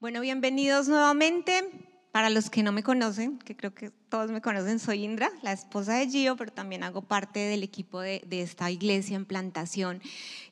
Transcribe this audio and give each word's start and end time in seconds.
Bueno, 0.00 0.22
bienvenidos 0.22 0.88
nuevamente. 0.88 1.70
Para 2.10 2.30
los 2.30 2.48
que 2.48 2.62
no 2.62 2.72
me 2.72 2.82
conocen, 2.82 3.38
que 3.38 3.54
creo 3.54 3.74
que 3.74 3.90
todos 4.08 4.30
me 4.30 4.40
conocen, 4.40 4.78
soy 4.78 5.04
Indra, 5.04 5.30
la 5.42 5.52
esposa 5.52 5.92
de 5.92 6.08
Gio, 6.08 6.36
pero 6.36 6.50
también 6.50 6.82
hago 6.84 7.02
parte 7.02 7.40
del 7.40 7.62
equipo 7.62 8.00
de, 8.00 8.24
esta 8.30 8.70
iglesia 8.70 9.14
en 9.14 9.26
plantación. 9.26 10.00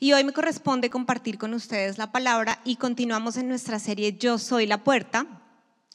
Y 0.01 0.13
hoy 0.13 0.23
me 0.23 0.35
corresponde 0.35 0.91
compartir 0.91 1.39
con 1.39 1.55
ustedes 1.55 1.97
la 1.97 2.13
palabra 2.13 2.61
y 2.63 2.77
continuamos 2.77 3.39
en 3.39 3.49
nuestra 3.49 3.79
serie 3.79 4.19
Yo 4.19 4.37
Soy 4.37 4.67
la 4.67 4.85
Puerta. 4.85 5.27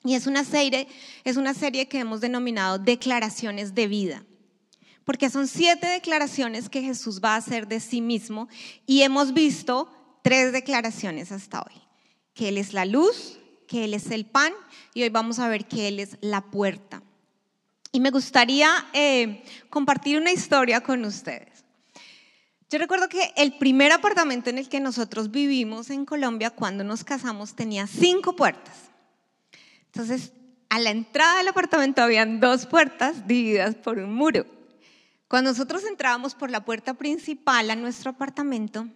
Y 0.04 0.16
es 0.16 0.26
una 0.26 0.46
serie, 0.46 0.88
es 1.24 1.38
una 1.38 1.54
serie 1.54 1.88
que 1.88 2.00
hemos 2.00 2.22
denominado 2.22 2.80
Declaraciones 2.80 3.76
de 3.76 3.88
Vida 3.88 4.24
porque 5.06 5.30
son 5.30 5.48
siete 5.48 5.86
declaraciones 5.86 6.70
que 6.70 6.82
Jesús 6.82 7.22
va 7.24 7.34
a 7.34 7.38
hacer 7.38 7.68
de 7.68 7.82
sí 7.82 8.02
mismo 8.02 8.48
y 8.88 9.02
hemos 9.02 9.34
visto 9.34 9.92
tres 10.24 10.54
declaraciones 10.54 11.32
hasta 11.32 11.62
hoy, 11.62 11.82
que 12.34 12.48
Él 12.48 12.58
es 12.58 12.72
la 12.72 12.86
luz, 12.86 13.38
Él 13.76 13.94
es 13.94 14.12
el 14.12 14.26
pan 14.26 14.54
y 14.94 15.04
hoy 15.04 15.10
vamos 15.10 15.40
a 15.40 15.48
ver 15.48 15.66
que 15.66 15.88
Él 15.88 16.00
es 16.00 16.18
la 16.22 16.42
puerta. 16.42 17.02
Y 17.92 18.00
me 18.00 18.10
gustaría 18.10 18.70
eh, 18.94 19.44
compartir 19.70 20.18
una 20.18 20.32
historia 20.32 20.82
con 20.82 21.06
ustedes. 21.06 21.64
Yo 22.70 22.80
recuerdo 22.80 23.08
que 23.08 23.34
el 23.38 23.58
primer 23.60 23.92
apartamento 23.92 24.50
en 24.50 24.58
el 24.58 24.68
que 24.68 24.80
nosotros 24.80 25.30
vivimos 25.30 25.92
en 25.92 26.06
Colombia 26.06 26.50
cuando 26.50 26.84
nos 26.84 27.04
casamos 27.04 27.54
tenía 27.54 27.86
cinco 27.86 28.36
puertas. 28.36 28.76
Entonces, 29.86 30.34
a 30.70 30.80
la 30.80 30.90
entrada 30.90 31.38
del 31.38 31.50
apartamento 31.50 32.02
habían 32.02 32.40
dos 32.40 32.66
puertas 32.66 33.28
divididas 33.28 33.76
por 33.76 34.00
un 34.00 34.12
muro. 34.12 34.48
Cuando 35.28 35.52
nosotros 35.52 35.84
entrábamos 35.84 36.34
por 36.34 36.50
la 36.50 36.66
puerta 36.66 36.96
principal 36.96 37.70
a 37.70 37.76
nuestro 37.76 38.10
apartamento, 38.10 38.88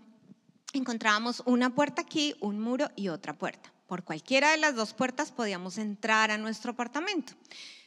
encontrábamos 0.73 1.43
una 1.45 1.75
puerta 1.75 2.01
aquí, 2.01 2.33
un 2.39 2.59
muro 2.59 2.89
y 2.95 3.09
otra 3.09 3.37
puerta. 3.37 3.71
Por 3.87 4.03
cualquiera 4.03 4.51
de 4.51 4.57
las 4.57 4.75
dos 4.75 4.93
puertas 4.93 5.31
podíamos 5.31 5.77
entrar 5.77 6.29
a 6.29 6.37
nuestro 6.37 6.71
apartamento. 6.71 7.33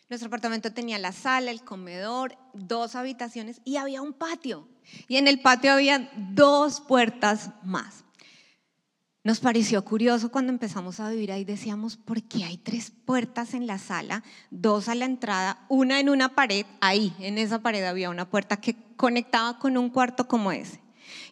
Nuestro 0.08 0.27
apartamento 0.27 0.72
tenía 0.72 0.98
la 0.98 1.12
sala, 1.12 1.50
el 1.50 1.62
comedor, 1.62 2.36
dos 2.55 2.97
habitaciones 2.97 3.61
y 3.64 3.77
había 3.77 4.02
un 4.02 4.14
patio. 4.14 4.66
Y 5.06 5.19
en 5.19 5.28
el 5.28 5.41
patio 5.41 5.72
había 5.72 6.10
dos 6.16 6.80
puertas 6.80 7.50
más. 7.62 8.05
Nos 9.22 9.41
pareció 9.41 9.84
curioso 9.84 10.33
cuando 10.33 10.50
empezamos 10.50 10.98
a 10.98 11.10
vivir 11.10 11.30
ahí, 11.30 11.44
decíamos, 11.44 11.98
¿por 11.98 12.22
qué 12.22 12.44
hay 12.44 12.56
tres 12.56 12.91
puertas 12.91 13.53
en 13.53 13.66
la 13.66 13.77
sala? 13.77 14.25
Dos 14.50 14.88
a 14.88 14.94
la 14.94 15.05
entrada, 15.05 15.66
una 15.69 16.00
en 16.00 16.08
una 16.08 16.34
pared, 16.34 16.64
ahí, 16.80 17.14
en 17.19 17.36
esa 17.36 17.60
pared 17.60 17.84
había 17.84 18.08
una 18.08 18.30
puerta 18.30 18.56
que 18.56 18.75
conectaba 18.97 19.58
con 19.58 19.77
un 19.77 19.91
cuarto 19.91 20.27
como 20.27 20.50
ese. 20.50 20.80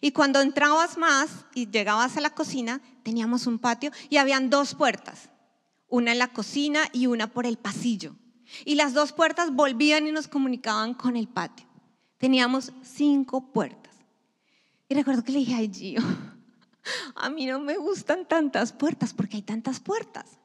Y 0.01 0.11
cuando 0.11 0.41
entrabas 0.41 0.97
más 0.97 1.45
y 1.53 1.69
llegabas 1.69 2.17
a 2.17 2.21
la 2.21 2.29
cocina, 2.31 2.81
teníamos 3.03 3.47
un 3.47 3.59
patio 3.59 3.91
y 4.09 4.17
habían 4.17 4.49
dos 4.49 4.75
puertas, 4.75 5.29
una 5.87 6.11
en 6.11 6.19
la 6.19 6.27
cocina 6.27 6.81
y 6.93 7.07
una 7.07 7.27
por 7.27 7.45
el 7.45 7.57
pasillo. 7.57 8.15
Y 8.65 8.75
las 8.75 8.93
dos 8.93 9.11
puertas 9.11 9.53
volvían 9.53 10.07
y 10.07 10.11
nos 10.11 10.27
comunicaban 10.27 10.93
con 10.93 11.15
el 11.15 11.27
patio. 11.27 11.67
Teníamos 12.17 12.73
cinco 12.81 13.51
puertas. 13.51 13.95
Y 14.87 14.95
recuerdo 14.95 15.23
que 15.23 15.31
le 15.31 15.39
dije 15.39 15.55
a 15.55 15.71
Gio, 15.71 16.01
a 17.15 17.29
mí 17.29 17.45
no 17.45 17.59
me 17.59 17.77
gustan 17.77 18.27
tantas 18.27 18.73
puertas 18.73 19.13
porque 19.13 19.37
hay 19.37 19.43
tantas 19.43 19.79
puertas. 19.79 20.39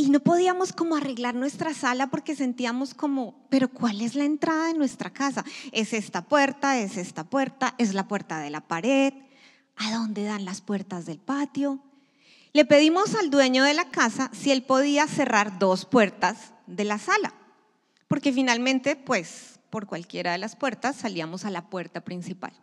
Y 0.00 0.08
no 0.08 0.20
podíamos 0.20 0.72
como 0.72 0.96
arreglar 0.96 1.34
nuestra 1.34 1.74
sala 1.74 2.06
porque 2.06 2.34
sentíamos 2.34 2.94
como, 2.94 3.34
pero 3.50 3.68
¿cuál 3.68 4.00
es 4.00 4.14
la 4.14 4.24
entrada 4.24 4.68
de 4.68 4.72
nuestra 4.72 5.10
casa? 5.10 5.44
Es 5.72 5.92
esta 5.92 6.22
puerta, 6.22 6.78
es 6.78 6.96
esta 6.96 7.24
puerta, 7.24 7.74
es 7.76 7.92
la 7.92 8.08
puerta 8.08 8.38
de 8.38 8.48
la 8.48 8.62
pared, 8.62 9.12
¿a 9.76 9.92
dónde 9.92 10.24
dan 10.24 10.46
las 10.46 10.62
puertas 10.62 11.04
del 11.04 11.18
patio? 11.18 11.80
Le 12.54 12.64
pedimos 12.64 13.14
al 13.14 13.28
dueño 13.28 13.62
de 13.62 13.74
la 13.74 13.90
casa 13.90 14.30
si 14.32 14.50
él 14.50 14.62
podía 14.62 15.06
cerrar 15.06 15.58
dos 15.58 15.84
puertas 15.84 16.54
de 16.66 16.84
la 16.84 16.96
sala, 16.96 17.34
porque 18.08 18.32
finalmente, 18.32 18.96
pues, 18.96 19.60
por 19.68 19.86
cualquiera 19.86 20.32
de 20.32 20.38
las 20.38 20.56
puertas 20.56 20.96
salíamos 20.96 21.44
a 21.44 21.50
la 21.50 21.68
puerta 21.68 22.00
principal. 22.00 22.54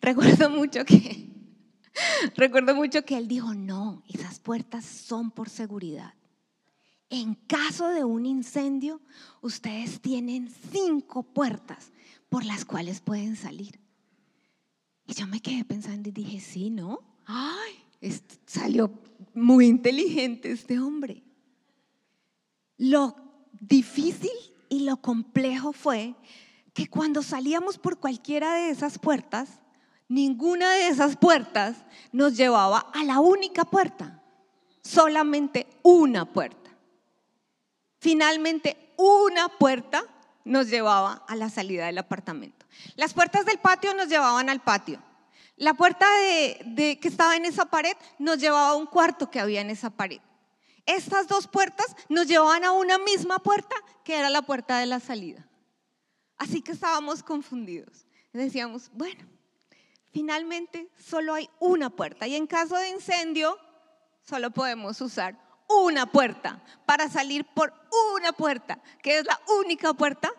Recuerdo 0.00 0.48
mucho 0.48 0.84
que 0.84 1.33
Recuerdo 2.36 2.74
mucho 2.74 3.04
que 3.04 3.16
él 3.16 3.28
dijo, 3.28 3.54
no, 3.54 4.02
esas 4.08 4.40
puertas 4.40 4.84
son 4.84 5.30
por 5.30 5.48
seguridad. 5.48 6.14
En 7.10 7.34
caso 7.34 7.88
de 7.88 8.04
un 8.04 8.26
incendio, 8.26 9.00
ustedes 9.40 10.00
tienen 10.00 10.52
cinco 10.72 11.22
puertas 11.22 11.92
por 12.28 12.44
las 12.44 12.64
cuales 12.64 13.00
pueden 13.00 13.36
salir. 13.36 13.78
Y 15.06 15.14
yo 15.14 15.26
me 15.26 15.40
quedé 15.40 15.64
pensando 15.64 16.08
y 16.08 16.12
dije, 16.12 16.40
sí, 16.40 16.70
¿no? 16.70 17.00
Ay, 17.26 17.74
salió 18.46 18.90
muy 19.34 19.66
inteligente 19.66 20.50
este 20.50 20.78
hombre. 20.78 21.22
Lo 22.76 23.14
difícil 23.60 24.30
y 24.68 24.80
lo 24.80 24.96
complejo 24.96 25.72
fue 25.72 26.14
que 26.72 26.88
cuando 26.88 27.22
salíamos 27.22 27.78
por 27.78 27.98
cualquiera 27.98 28.54
de 28.54 28.70
esas 28.70 28.98
puertas, 28.98 29.60
ninguna 30.08 30.72
de 30.72 30.88
esas 30.88 31.16
puertas 31.16 31.76
nos 32.12 32.36
llevaba 32.36 32.78
a 32.92 33.04
la 33.04 33.20
única 33.20 33.64
puerta, 33.64 34.22
solamente 34.82 35.66
una 35.82 36.24
puerta. 36.24 36.70
Finalmente, 37.98 38.92
una 38.96 39.48
puerta 39.48 40.04
nos 40.44 40.68
llevaba 40.68 41.24
a 41.26 41.36
la 41.36 41.48
salida 41.48 41.86
del 41.86 41.98
apartamento. 41.98 42.66
Las 42.96 43.14
puertas 43.14 43.46
del 43.46 43.58
patio 43.58 43.94
nos 43.94 44.08
llevaban 44.08 44.50
al 44.50 44.60
patio. 44.60 45.02
La 45.56 45.74
puerta 45.74 46.06
de, 46.18 46.98
que 47.00 47.08
estaba 47.08 47.36
en 47.36 47.44
esa 47.44 47.66
pared 47.66 47.96
nos 48.18 48.38
llevaba 48.38 48.70
a 48.70 48.74
un 48.74 48.86
cuarto 48.86 49.30
que 49.30 49.40
había 49.40 49.60
en 49.60 49.70
esa 49.70 49.90
pared. 49.90 50.20
Estas 50.86 51.28
dos 51.28 51.46
puertas 51.46 51.96
nos 52.08 52.26
llevaban 52.26 52.64
a 52.64 52.72
una 52.72 52.98
misma 52.98 53.38
puerta 53.38 53.74
que 54.04 54.18
era 54.18 54.28
la 54.30 54.42
puerta 54.42 54.78
de 54.78 54.86
la 54.86 55.00
salida. 55.00 55.48
Así 56.36 56.60
que 56.60 56.72
estábamos 56.72 57.22
confundidos. 57.22 58.06
Decíamos, 58.32 58.90
bueno, 58.92 59.24
finalmente 60.14 60.88
solo 60.96 61.34
hay 61.34 61.50
una 61.58 61.90
puerta 61.90 62.28
y 62.28 62.36
en 62.36 62.46
caso 62.46 62.76
de 62.76 62.88
incendio 62.88 63.58
solo 64.22 64.52
podemos 64.52 65.00
usar 65.00 65.36
una 65.68 66.06
puerta 66.06 66.62
para 66.86 67.08
salir 67.08 67.44
por 67.44 67.74
una 68.16 68.32
puerta, 68.32 68.80
que 69.02 69.18
es 69.18 69.24
la 69.26 69.40
única 69.60 69.92
puerta 69.92 70.30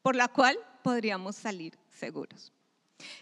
por 0.00 0.14
la 0.14 0.28
cual 0.28 0.56
podríamos 0.84 1.34
salir 1.34 1.76
seguros. 1.90 2.52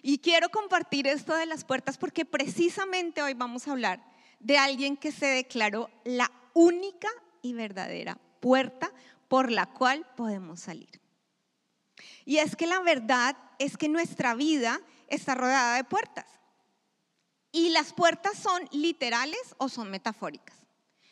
Y 0.03 0.19
quiero 0.19 0.51
compartir 0.51 1.07
esto 1.07 1.35
de 1.35 1.47
las 1.47 1.65
puertas 1.65 1.97
porque 1.97 2.27
precisamente 2.27 3.23
hoy 3.23 3.33
vamos 3.33 3.67
a 3.67 3.73
hablar 3.73 4.05
de 4.41 4.59
alguien 4.59 4.99
que 4.99 5.11
se 5.11 5.27
declaró 5.27 5.89
la 6.05 6.31
única 6.53 7.09
y 7.41 7.55
verdadera 7.55 8.19
puerta 8.41 8.93
por 9.27 9.51
la 9.51 9.65
cual 9.65 10.07
podemos 10.17 10.61
salir. 10.61 11.01
Y 12.27 12.39
es 12.39 12.57
que 12.57 12.67
la 12.67 12.81
verdad 12.81 13.37
es 13.59 13.79
que 13.79 13.89
nuestra 13.89 14.35
vida 14.35 14.81
está 15.15 15.35
rodeada 15.35 15.77
de 15.77 15.85
puertas. 15.85 16.27
Y 17.53 17.71
las 17.71 17.93
puertas 17.93 18.39
son 18.39 18.69
literales 18.73 19.55
o 19.59 19.69
son 19.69 19.91
metafóricas. 19.91 20.57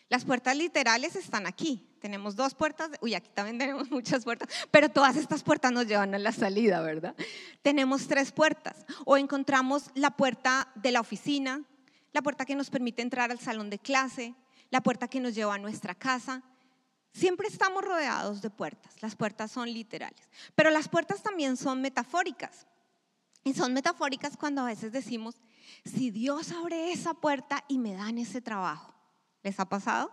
Las 0.08 0.24
puertas 0.24 0.56
literales 0.56 1.14
están 1.14 1.46
aquí. 1.46 1.86
Tenemos 2.00 2.34
dos 2.34 2.54
puertas, 2.54 2.90
uy, 3.00 3.14
aquí 3.14 3.30
también 3.34 3.58
tenemos 3.58 3.90
muchas 3.92 4.24
puertas, 4.24 4.48
pero 4.70 4.88
todas 4.88 5.16
estas 5.16 5.42
puertas 5.42 5.70
nos 5.70 5.86
llevan 5.86 6.14
a 6.14 6.18
la 6.18 6.32
salida, 6.32 6.80
¿verdad? 6.80 7.14
Tenemos 7.62 8.08
tres 8.08 8.32
puertas. 8.32 8.86
O 9.04 9.16
encontramos 9.16 9.90
la 9.94 10.10
puerta 10.10 10.72
de 10.74 10.92
la 10.92 11.00
oficina, 11.00 11.62
la 12.12 12.22
puerta 12.22 12.44
que 12.44 12.56
nos 12.56 12.70
permite 12.70 13.02
entrar 13.02 13.30
al 13.30 13.38
salón 13.38 13.70
de 13.70 13.78
clase, 13.78 14.34
la 14.70 14.80
puerta 14.80 15.08
que 15.08 15.20
nos 15.20 15.34
lleva 15.34 15.54
a 15.54 15.58
nuestra 15.58 15.94
casa. 15.94 16.42
Siempre 17.12 17.48
estamos 17.48 17.84
rodeados 17.84 18.40
de 18.40 18.50
puertas. 18.50 18.94
Las 19.02 19.14
puertas 19.14 19.50
son 19.50 19.72
literales. 19.72 20.28
Pero 20.54 20.70
las 20.70 20.88
puertas 20.88 21.22
también 21.22 21.56
son 21.56 21.80
metafóricas. 21.82 22.66
Y 23.44 23.54
son 23.54 23.72
metafóricas 23.72 24.36
cuando 24.36 24.62
a 24.62 24.66
veces 24.66 24.92
decimos, 24.92 25.36
si 25.84 26.10
Dios 26.10 26.52
abre 26.52 26.92
esa 26.92 27.14
puerta 27.14 27.64
y 27.68 27.78
me 27.78 27.94
dan 27.94 28.18
ese 28.18 28.40
trabajo, 28.40 28.94
¿les 29.42 29.58
ha 29.58 29.68
pasado? 29.68 30.10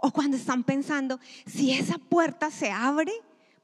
O 0.00 0.10
cuando 0.10 0.36
están 0.36 0.62
pensando, 0.64 1.18
si 1.46 1.72
esa 1.72 1.98
puerta 1.98 2.50
se 2.50 2.70
abre 2.70 3.12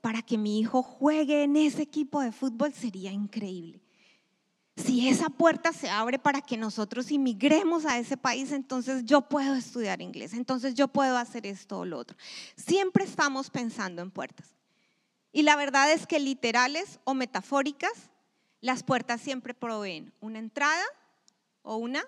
para 0.01 0.21
que 0.21 0.37
mi 0.37 0.59
hijo 0.59 0.83
juegue 0.83 1.45
en 1.45 1.57
ese 1.57 1.83
equipo 1.83 2.21
de 2.21 2.33
fútbol, 2.33 2.73
sería 2.73 3.13
increíble. 3.13 3.81
Si 4.77 5.09
esa 5.09 5.29
puerta 5.29 5.73
se 5.73 5.91
abre 5.91 6.19
para 6.19 6.41
que 6.41 6.57
nosotros 6.57 7.11
inmigremos 7.11 7.85
a 7.85 7.99
ese 7.99 8.17
país, 8.17 8.53
entonces 8.53 9.05
yo 9.05 9.21
puedo 9.21 9.55
estudiar 9.55 10.01
inglés, 10.01 10.33
entonces 10.33 10.75
yo 10.75 10.89
puedo 10.89 11.19
hacer 11.19 11.47
esto 11.47 11.81
o 11.81 11.85
lo 11.85 11.99
otro. 11.99 12.17
Siempre 12.57 13.05
estamos 13.05 13.51
pensando 13.51 14.03
en 14.03 14.11
puertas. 14.11 14.57
Y 15.31 15.43
la 15.43 15.57
verdad 15.57 15.93
es 15.93 16.07
que 16.07 16.19
literales 16.19 17.01
o 17.05 17.15
metafóricas 17.15 18.11
las 18.63 18.83
puertas 18.83 19.21
siempre 19.21 19.53
proveen 19.53 20.15
una 20.21 20.39
entrada 20.39 20.85
o 21.63 21.77
una 21.77 22.03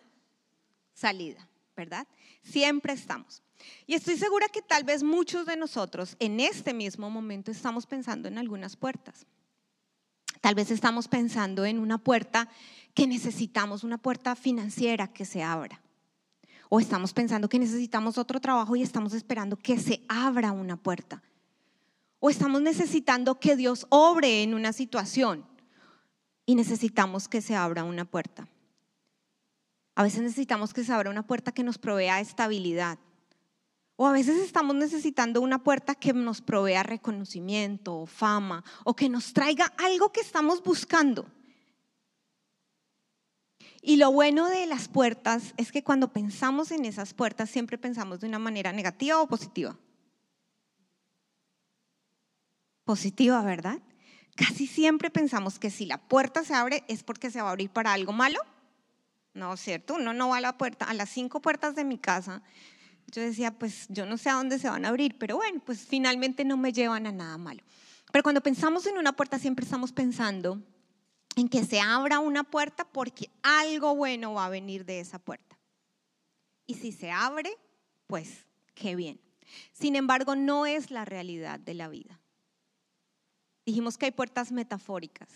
salida, 0.95 1.47
¿verdad? 1.77 2.07
Siempre 2.43 2.93
estamos. 2.93 3.43
Y 3.87 3.95
estoy 3.95 4.17
segura 4.17 4.49
que 4.49 4.63
tal 4.63 4.85
vez 4.85 5.03
muchos 5.03 5.47
de 5.47 5.57
nosotros 5.57 6.17
en 6.21 6.41
este 6.41 6.73
mismo 6.73 7.11
momento 7.11 7.51
estamos 7.51 7.87
pensando 7.87 8.29
en 8.29 8.39
algunas 8.39 8.77
puertas. 8.77 9.27
Tal 10.41 10.55
vez 10.55 10.71
estamos 10.71 11.09
pensando 11.09 11.65
en 11.65 11.79
una 11.79 11.99
puerta 11.99 12.49
que 12.95 13.07
necesitamos, 13.07 13.83
una 13.83 13.99
puerta 13.99 14.37
financiera 14.37 15.09
que 15.09 15.25
se 15.25 15.43
abra. 15.43 15.81
O 16.69 16.79
estamos 16.79 17.13
pensando 17.13 17.49
que 17.49 17.59
necesitamos 17.59 18.17
otro 18.17 18.41
trabajo 18.41 18.77
y 18.77 18.83
estamos 18.83 19.13
esperando 19.13 19.57
que 19.57 19.79
se 19.79 20.05
abra 20.09 20.53
una 20.53 20.77
puerta. 20.77 21.23
O 22.21 22.31
estamos 22.31 22.63
necesitando 22.63 23.41
que 23.41 23.57
Dios 23.57 23.87
obre 23.91 24.43
en 24.43 24.55
una 24.55 24.73
situación 24.73 25.45
y 26.47 26.55
necesitamos 26.55 27.29
que 27.29 27.41
se 27.41 27.55
abra 27.55 27.85
una 27.85 28.05
puerta. 28.05 28.49
A 29.95 30.03
veces 30.03 30.23
necesitamos 30.23 30.75
que 30.75 30.85
se 30.85 30.93
abra 30.93 31.11
una 31.11 31.27
puerta 31.27 31.53
que 31.53 31.63
nos 31.63 31.79
provea 31.79 32.21
estabilidad. 32.21 32.99
O 33.97 34.07
a 34.09 34.13
veces 34.13 34.39
estamos 34.39 34.75
necesitando 34.75 35.41
una 35.41 35.63
puerta 35.63 35.95
que 35.95 36.13
nos 36.13 36.41
provea 36.41 36.83
reconocimiento 36.83 37.95
o 37.95 38.07
fama 38.07 38.65
o 38.83 38.97
que 38.97 39.09
nos 39.09 39.33
traiga 39.33 39.73
algo 39.79 40.11
que 40.11 40.21
estamos 40.21 40.63
buscando. 40.63 41.27
Y 43.81 43.97
lo 43.97 44.11
bueno 44.11 44.49
de 44.49 44.67
las 44.67 44.89
puertas 44.89 45.55
es 45.59 45.71
que 45.71 45.85
cuando 45.85 46.13
pensamos 46.13 46.73
en 46.73 46.87
esas 46.87 47.15
puertas 47.15 47.51
siempre 47.51 47.79
pensamos 47.79 48.21
de 48.21 48.27
una 48.27 48.39
manera 48.39 48.73
negativa 48.73 49.21
o 49.21 49.29
positiva. 49.29 49.77
Positiva, 52.85 53.43
¿verdad? 53.43 53.79
Casi 54.37 54.67
siempre 54.67 55.11
pensamos 55.11 55.59
que 55.59 55.71
si 55.71 55.87
la 55.87 55.99
puerta 55.99 56.45
se 56.45 56.55
abre 56.55 56.85
es 56.89 57.05
porque 57.05 57.31
se 57.31 57.41
va 57.41 57.49
a 57.49 57.51
abrir 57.53 57.71
para 57.71 57.93
algo 57.93 58.13
malo. 58.13 58.41
No, 59.33 59.57
¿cierto? 59.57 59.95
Uno 59.95 60.13
no 60.13 60.29
va 60.29 60.39
a 60.39 60.41
la 60.41 60.59
puerta, 60.59 60.85
a 60.85 60.95
las 60.95 61.11
cinco 61.11 61.41
puertas 61.41 61.75
de 61.75 61.85
mi 61.85 61.99
casa. 61.99 62.43
Yo 63.09 63.23
decía, 63.23 63.53
pues 63.53 63.87
yo 63.89 64.07
no 64.07 64.17
sé 64.17 64.31
a 64.31 64.35
dónde 64.35 64.59
se 64.59 64.69
van 64.69 64.85
a 64.85 64.89
abrir, 64.89 65.19
pero 65.19 65.37
bueno, 65.37 65.61
pues 65.65 65.87
finalmente 65.87 66.45
no 66.45 66.57
me 66.57 66.73
llevan 66.73 67.07
a 67.07 67.13
nada 67.13 67.37
malo. 67.37 67.63
Pero 68.13 68.23
cuando 68.23 68.41
pensamos 68.41 68.87
en 68.87 68.97
una 68.97 69.13
puerta 69.13 69.39
siempre 69.39 69.65
estamos 69.65 69.93
pensando 69.93 70.63
en 71.37 71.49
que 71.49 71.65
se 71.65 71.81
abra 71.81 72.21
una 72.21 72.45
puerta 72.45 72.85
porque 72.85 73.31
algo 73.43 73.95
bueno 73.97 74.35
va 74.35 74.47
a 74.47 74.51
venir 74.51 74.85
de 74.85 75.01
esa 75.01 75.19
puerta. 75.19 75.59
Y 76.67 76.75
si 76.75 76.93
se 76.93 77.11
abre, 77.11 77.57
pues 78.07 78.47
qué 78.75 78.95
bien. 78.95 79.21
Sin 79.73 79.97
embargo, 79.97 80.37
no 80.37 80.67
es 80.67 80.91
la 80.91 81.05
realidad 81.05 81.59
de 81.61 81.75
la 81.75 81.89
vida. 81.89 82.21
Dijimos 83.67 83.99
que 83.99 84.07
hay 84.07 84.13
puertas 84.13 84.53
metafóricas. 84.53 85.29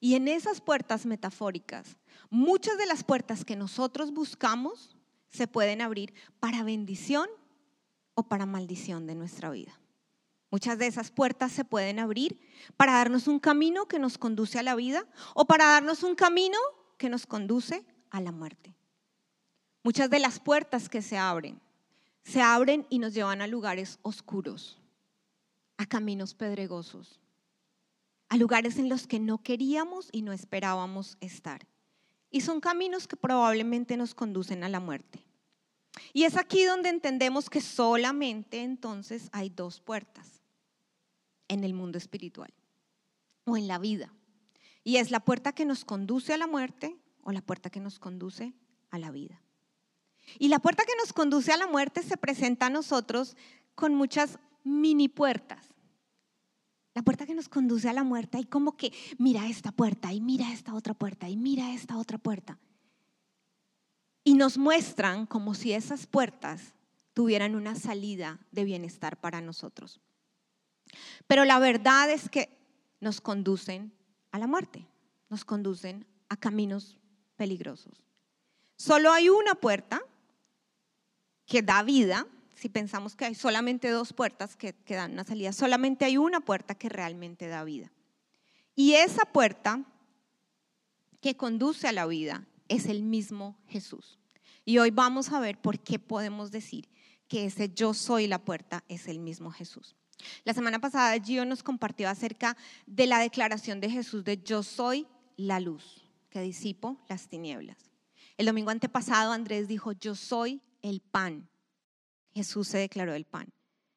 Y 0.00 0.14
en 0.16 0.28
esas 0.28 0.60
puertas 0.60 1.06
metafóricas, 1.06 1.96
muchas 2.30 2.76
de 2.78 2.86
las 2.86 3.04
puertas 3.04 3.44
que 3.44 3.56
nosotros 3.56 4.12
buscamos 4.12 4.96
se 5.30 5.46
pueden 5.48 5.80
abrir 5.80 6.14
para 6.40 6.62
bendición 6.62 7.28
o 8.14 8.24
para 8.28 8.46
maldición 8.46 9.06
de 9.06 9.14
nuestra 9.14 9.50
vida. 9.50 9.80
Muchas 10.50 10.78
de 10.78 10.86
esas 10.86 11.10
puertas 11.10 11.50
se 11.52 11.64
pueden 11.64 11.98
abrir 11.98 12.38
para 12.76 12.92
darnos 12.92 13.26
un 13.26 13.40
camino 13.40 13.86
que 13.88 13.98
nos 13.98 14.18
conduce 14.18 14.58
a 14.58 14.62
la 14.62 14.76
vida 14.76 15.04
o 15.34 15.46
para 15.46 15.64
darnos 15.64 16.02
un 16.04 16.14
camino 16.14 16.58
que 16.96 17.08
nos 17.08 17.26
conduce 17.26 17.84
a 18.10 18.20
la 18.20 18.30
muerte. 18.30 18.76
Muchas 19.82 20.08
de 20.10 20.20
las 20.20 20.38
puertas 20.38 20.88
que 20.88 21.02
se 21.02 21.18
abren, 21.18 21.60
se 22.22 22.40
abren 22.40 22.86
y 22.88 23.00
nos 23.00 23.14
llevan 23.14 23.42
a 23.42 23.48
lugares 23.48 23.98
oscuros, 24.02 24.80
a 25.76 25.86
caminos 25.86 26.34
pedregosos, 26.34 27.20
a 28.28 28.36
lugares 28.36 28.78
en 28.78 28.88
los 28.88 29.06
que 29.06 29.20
no 29.20 29.42
queríamos 29.42 30.08
y 30.12 30.22
no 30.22 30.32
esperábamos 30.32 31.16
estar. 31.20 31.66
Y 32.30 32.40
son 32.40 32.60
caminos 32.60 33.06
que 33.06 33.16
probablemente 33.16 33.96
nos 33.96 34.14
conducen 34.14 34.64
a 34.64 34.68
la 34.68 34.80
muerte. 34.80 35.24
Y 36.12 36.24
es 36.24 36.36
aquí 36.36 36.64
donde 36.64 36.88
entendemos 36.88 37.48
que 37.48 37.60
solamente 37.60 38.62
entonces 38.62 39.28
hay 39.32 39.50
dos 39.50 39.80
puertas 39.80 40.42
en 41.48 41.64
el 41.64 41.74
mundo 41.74 41.98
espiritual 41.98 42.52
o 43.44 43.56
en 43.56 43.68
la 43.68 43.78
vida. 43.78 44.12
Y 44.82 44.96
es 44.96 45.10
la 45.10 45.20
puerta 45.20 45.52
que 45.52 45.64
nos 45.64 45.84
conduce 45.84 46.34
a 46.34 46.38
la 46.38 46.46
muerte 46.46 46.96
o 47.22 47.32
la 47.32 47.40
puerta 47.40 47.70
que 47.70 47.80
nos 47.80 47.98
conduce 47.98 48.52
a 48.90 48.98
la 48.98 49.10
vida. 49.10 49.40
Y 50.38 50.48
la 50.48 50.58
puerta 50.58 50.84
que 50.84 50.96
nos 50.98 51.12
conduce 51.12 51.52
a 51.52 51.56
la 51.56 51.66
muerte 51.66 52.02
se 52.02 52.16
presenta 52.16 52.66
a 52.66 52.70
nosotros 52.70 53.36
con 53.74 53.94
muchas 53.94 54.38
mini 54.62 55.08
puertas. 55.08 55.73
La 56.94 57.02
puerta 57.02 57.26
que 57.26 57.34
nos 57.34 57.48
conduce 57.48 57.88
a 57.88 57.92
la 57.92 58.04
muerte 58.04 58.38
hay 58.38 58.44
como 58.44 58.76
que 58.76 58.92
mira 59.18 59.48
esta 59.48 59.72
puerta 59.72 60.12
y 60.12 60.20
mira 60.20 60.52
esta 60.52 60.74
otra 60.74 60.94
puerta 60.94 61.28
y 61.28 61.36
mira 61.36 61.74
esta 61.74 61.98
otra 61.98 62.18
puerta. 62.18 62.58
Y 64.22 64.34
nos 64.34 64.56
muestran 64.56 65.26
como 65.26 65.54
si 65.54 65.72
esas 65.72 66.06
puertas 66.06 66.74
tuvieran 67.12 67.56
una 67.56 67.74
salida 67.74 68.38
de 68.52 68.64
bienestar 68.64 69.20
para 69.20 69.40
nosotros. 69.40 70.00
Pero 71.26 71.44
la 71.44 71.58
verdad 71.58 72.10
es 72.10 72.28
que 72.28 72.56
nos 73.00 73.20
conducen 73.20 73.92
a 74.30 74.38
la 74.38 74.46
muerte, 74.46 74.86
nos 75.28 75.44
conducen 75.44 76.06
a 76.28 76.36
caminos 76.36 76.98
peligrosos. 77.36 78.04
Solo 78.76 79.12
hay 79.12 79.28
una 79.28 79.54
puerta 79.54 80.00
que 81.46 81.62
da 81.62 81.82
vida, 81.82 82.26
si 82.54 82.68
pensamos 82.68 83.16
que 83.16 83.24
hay 83.24 83.34
solamente 83.34 83.88
dos 83.90 84.12
puertas 84.12 84.56
que, 84.56 84.72
que, 84.72 84.94
dan 84.94 85.12
una 85.12 85.24
salida, 85.24 85.52
solamente 85.52 86.04
hay 86.04 86.16
una 86.16 86.40
puerta 86.40 86.74
que 86.74 86.88
realmente 86.88 87.48
da 87.48 87.64
vida. 87.64 87.92
Y 88.74 88.94
esa 88.94 89.24
puerta 89.24 89.82
que 91.20 91.36
conduce 91.36 91.88
a 91.88 91.92
la 91.92 92.06
vida 92.06 92.46
es 92.68 92.86
el 92.86 93.02
mismo 93.02 93.56
Jesús. 93.66 94.18
Y 94.64 94.78
hoy 94.78 94.90
vamos 94.90 95.32
a 95.32 95.40
ver 95.40 95.58
por 95.60 95.78
qué 95.78 95.98
podemos 95.98 96.50
decir 96.50 96.88
que 97.28 97.46
ese 97.46 97.72
yo 97.72 97.94
soy 97.94 98.26
la 98.26 98.38
puerta 98.38 98.84
es 98.88 99.08
el 99.08 99.18
mismo 99.18 99.50
Jesús. 99.50 99.96
La 100.44 100.54
semana 100.54 100.78
pasada 100.78 101.18
Gio 101.20 101.44
nos 101.44 101.62
compartió 101.62 102.08
acerca 102.08 102.56
de 102.86 103.06
la 103.06 103.18
declaración 103.18 103.80
de 103.80 103.90
Jesús 103.90 104.24
de 104.24 104.42
yo 104.42 104.62
soy 104.62 105.06
la 105.36 105.60
luz 105.60 106.02
que 106.30 106.40
disipo 106.40 106.98
las 107.08 107.28
tinieblas. 107.28 107.76
El 108.36 108.46
domingo 108.46 108.70
antepasado 108.70 109.32
Andrés 109.32 109.68
dijo 109.68 109.92
yo 109.92 110.14
soy 110.14 110.60
el 110.82 111.00
pan. 111.00 111.48
Jesús 112.34 112.68
se 112.68 112.78
declaró 112.78 113.14
el 113.14 113.24
pan, 113.24 113.52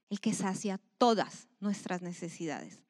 el 0.10 0.20
que 0.20 0.34
sacia 0.34 0.80
todas 0.98 1.48
nuestras 1.60 2.02
necesidades. 2.02 2.84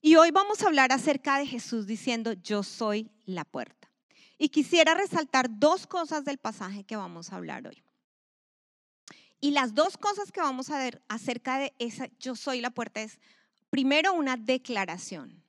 Y 0.00 0.14
hoy 0.14 0.30
vamos 0.30 0.62
a 0.62 0.66
hablar 0.66 0.92
acerca 0.92 1.38
de 1.38 1.46
Jesús 1.46 1.86
diciendo 1.86 2.32
yo 2.32 2.62
soy 2.62 3.10
la 3.24 3.44
puerta. 3.44 3.90
Y 4.38 4.50
quisiera 4.50 4.94
resaltar 4.94 5.48
dos 5.50 5.88
cosas 5.88 6.24
del 6.24 6.38
pasaje 6.38 6.84
que 6.84 6.94
vamos 6.94 7.32
a 7.32 7.36
hablar 7.36 7.66
hoy. 7.66 7.82
Y 9.40 9.50
las 9.50 9.74
dos 9.74 9.96
cosas 9.96 10.30
que 10.30 10.40
vamos 10.40 10.70
a 10.70 10.78
ver 10.78 11.02
acerca 11.08 11.58
de 11.58 11.74
esa 11.78 12.08
yo 12.20 12.36
soy 12.36 12.60
la 12.60 12.70
puerta 12.70 13.02
es, 13.02 13.18
primero, 13.70 14.12
una 14.12 14.36
declaración. 14.36 15.42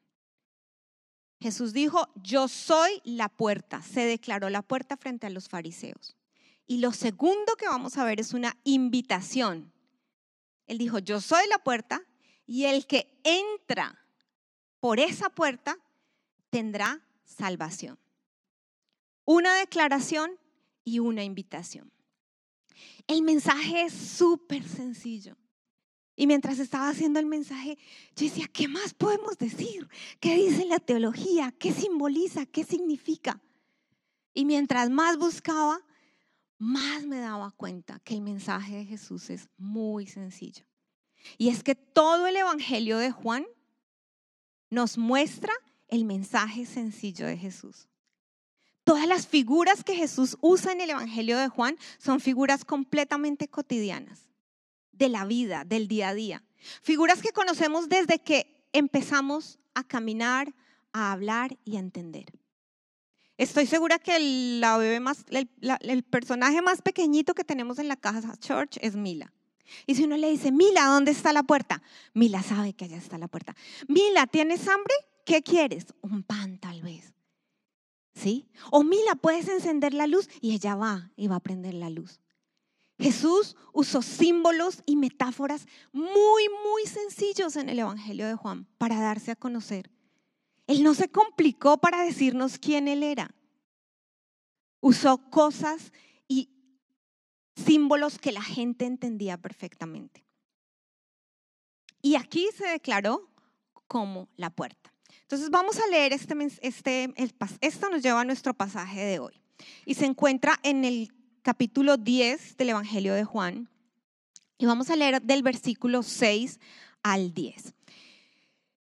Jesús 1.39 1.71
dijo, 1.71 2.07
yo 2.15 2.47
soy 2.47 3.01
la 3.03 3.29
puerta. 3.29 3.81
Se 3.81 4.01
declaró 4.01 4.49
la 4.49 4.61
puerta 4.61 4.97
frente 4.97 5.27
a 5.27 5.29
los 5.29 5.47
fariseos. 5.47 6.18
Y 6.69 6.77
lo 6.77 6.91
segundo 6.91 7.55
que 7.55 7.65
vamos 7.65 7.97
a 7.97 8.05
ver 8.05 8.19
es 8.19 8.31
una 8.31 8.55
invitación. 8.63 9.73
Él 10.67 10.77
dijo, 10.77 10.99
yo 10.99 11.19
soy 11.19 11.47
la 11.49 11.57
puerta 11.57 12.05
y 12.45 12.65
el 12.65 12.85
que 12.85 13.19
entra 13.23 13.99
por 14.79 14.99
esa 14.99 15.31
puerta 15.31 15.79
tendrá 16.51 17.03
salvación. 17.23 17.97
Una 19.25 19.55
declaración 19.55 20.37
y 20.83 20.99
una 20.99 21.23
invitación. 21.23 21.91
El 23.07 23.23
mensaje 23.23 23.85
es 23.85 23.93
súper 23.93 24.63
sencillo. 24.63 25.35
Y 26.15 26.27
mientras 26.27 26.59
estaba 26.59 26.89
haciendo 26.89 27.19
el 27.19 27.25
mensaje, 27.25 27.79
yo 28.15 28.27
decía, 28.27 28.47
¿qué 28.47 28.67
más 28.67 28.93
podemos 28.93 29.39
decir? 29.39 29.89
¿Qué 30.19 30.35
dice 30.35 30.65
la 30.65 30.77
teología? 30.77 31.51
¿Qué 31.57 31.73
simboliza? 31.73 32.45
¿Qué 32.45 32.63
significa? 32.63 33.41
Y 34.35 34.45
mientras 34.45 34.91
más 34.91 35.17
buscaba, 35.17 35.83
más 36.59 37.05
me 37.05 37.19
daba 37.19 37.51
cuenta 37.51 37.99
que 37.99 38.13
el 38.13 38.21
mensaje 38.21 38.75
de 38.75 38.85
Jesús 38.85 39.29
es 39.29 39.49
muy 39.57 40.05
sencillo. 40.05 40.65
Y 41.37 41.49
es 41.49 41.63
que 41.63 41.73
todo 41.75 42.27
el 42.27 42.35
Evangelio 42.35 42.97
de 42.97 43.11
Juan 43.11 43.45
nos 44.69 44.97
muestra 44.97 45.53
el 45.87 46.05
mensaje 46.05 46.65
sencillo 46.65 47.25
de 47.25 47.37
Jesús. 47.37 47.87
Todas 48.83 49.07
las 49.07 49.27
figuras 49.27 49.83
que 49.83 49.95
Jesús 49.95 50.37
usa 50.41 50.71
en 50.71 50.81
el 50.81 50.91
Evangelio 50.91 51.37
de 51.37 51.47
Juan 51.47 51.77
son 51.97 52.19
figuras 52.19 52.65
completamente 52.65 53.47
cotidianas, 53.47 54.29
de 54.91 55.09
la 55.09 55.25
vida, 55.25 55.63
del 55.63 55.87
día 55.87 56.09
a 56.09 56.13
día. 56.13 56.43
Figuras 56.81 57.21
que 57.21 57.31
conocemos 57.31 57.87
desde 57.87 58.19
que 58.19 58.67
empezamos 58.73 59.59
a 59.73 59.83
caminar, 59.83 60.53
a 60.91 61.11
hablar 61.11 61.57
y 61.63 61.77
a 61.77 61.79
entender. 61.79 62.38
Estoy 63.39 63.67
segura 63.67 63.99
que 63.99 64.17
el, 64.17 66.03
personaje 66.09 66.61
más 66.61 66.81
pequeñito 66.81 67.33
que 67.33 67.45
tenemos 67.45 67.79
en 67.79 67.87
la 67.87 67.95
casa 67.95 68.35
church 68.37 68.77
es 68.81 68.97
Mila. 68.97 69.31
Y 69.87 69.95
si 69.95 70.03
uno 70.03 70.17
le 70.17 70.29
dice, 70.29 70.51
Mila, 70.51 70.87
¿dónde 70.87 71.11
está 71.11 71.31
la 71.31 71.43
puerta? 71.43 71.81
Mila 72.13 72.43
sabe 72.43 72.73
que 72.73 72.83
allá 72.83 72.97
está 72.97 73.17
la 73.17 73.29
puerta. 73.29 73.55
Mila, 73.87 74.27
¿tienes 74.27 74.67
hambre? 74.67 74.93
¿Qué 75.25 75.41
quieres? 75.41 75.85
Un 76.01 76.23
pan 76.23 76.57
tal 76.59 76.81
vez. 76.81 77.13
¿Sí? 78.13 78.49
O 78.71 78.83
Mila, 78.83 79.15
puedes 79.15 79.47
encender 79.47 79.93
la 79.93 80.05
luz 80.05 80.27
y 80.41 80.53
ella 80.53 80.75
va 80.75 81.09
y 81.15 81.29
va 81.29 81.37
a 81.37 81.39
prender 81.39 81.75
la 81.75 81.89
luz. 81.89 82.19
Jesús 82.97 83.55
usó 83.71 84.01
símbolos 84.01 84.83
y 84.85 84.97
metáforas 84.97 85.65
muy, 85.93 86.49
muy 86.65 86.85
sencillos 86.87 87.55
en 87.55 87.69
el 87.69 87.79
Evangelio 87.79 88.27
de 88.27 88.35
Juan 88.35 88.67
para 88.77 88.99
darse 88.99 89.31
a 89.31 89.37
conocer. 89.37 89.89
Él 90.69 90.83
no 90.83 90.93
se 90.93 91.09
complicó 91.09 91.79
para 91.79 92.03
decirnos 92.03 92.59
quién 92.59 92.87
Él 92.87 93.01
era. 93.01 93.33
Usó 94.81 95.17
cosas 95.31 95.91
y 96.27 96.51
símbolos 97.55 98.19
que 98.19 98.31
la 98.31 98.43
gente 98.43 98.85
entendía 98.85 99.35
perfectamente. 99.39 100.23
Y 102.03 102.17
aquí 102.17 102.47
se 102.55 102.67
declaró 102.67 103.31
como 103.87 104.29
la 104.37 104.51
puerta. 104.51 104.93
Entonces 105.21 105.49
vamos 105.49 105.79
a 105.79 105.87
leer 105.87 106.13
este, 106.13 106.35
este 106.61 107.15
esto 107.61 107.89
nos 107.89 108.03
lleva 108.03 108.21
a 108.21 108.25
nuestro 108.25 108.53
pasaje 108.53 109.01
de 109.01 109.17
hoy. 109.17 109.41
Y 109.87 109.95
se 109.95 110.05
encuentra 110.05 110.59
en 110.61 110.85
el 110.85 111.11
capítulo 111.41 111.97
10 111.97 112.57
del 112.57 112.69
Evangelio 112.69 113.15
de 113.15 113.23
Juan. 113.23 113.71
Y 114.59 114.67
vamos 114.67 114.91
a 114.91 114.95
leer 114.95 115.19
del 115.19 115.41
versículo 115.41 116.03
6 116.03 116.59
al 117.01 117.33
10. 117.33 117.73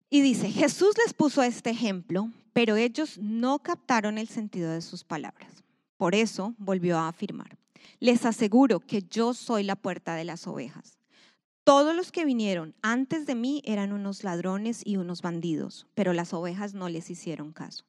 Y 0.09 0.21
dice, 0.21 0.49
Jesús 0.49 0.95
les 1.03 1.13
puso 1.13 1.43
este 1.43 1.69
ejemplo, 1.69 2.31
pero 2.53 2.75
ellos 2.75 3.17
no 3.19 3.59
captaron 3.59 4.17
el 4.17 4.27
sentido 4.27 4.71
de 4.71 4.81
sus 4.81 5.03
palabras. 5.03 5.63
Por 5.97 6.15
eso 6.15 6.55
volvió 6.57 6.97
a 6.97 7.07
afirmar, 7.07 7.57
les 7.99 8.25
aseguro 8.25 8.79
que 8.79 9.03
yo 9.03 9.33
soy 9.33 9.63
la 9.63 9.75
puerta 9.75 10.15
de 10.15 10.23
las 10.23 10.47
ovejas. 10.47 10.97
Todos 11.63 11.95
los 11.95 12.11
que 12.11 12.25
vinieron 12.25 12.73
antes 12.81 13.27
de 13.27 13.35
mí 13.35 13.61
eran 13.65 13.91
unos 13.91 14.23
ladrones 14.23 14.81
y 14.83 14.97
unos 14.97 15.21
bandidos, 15.21 15.85
pero 15.93 16.13
las 16.13 16.33
ovejas 16.33 16.73
no 16.73 16.89
les 16.89 17.11
hicieron 17.11 17.51
caso. 17.53 17.85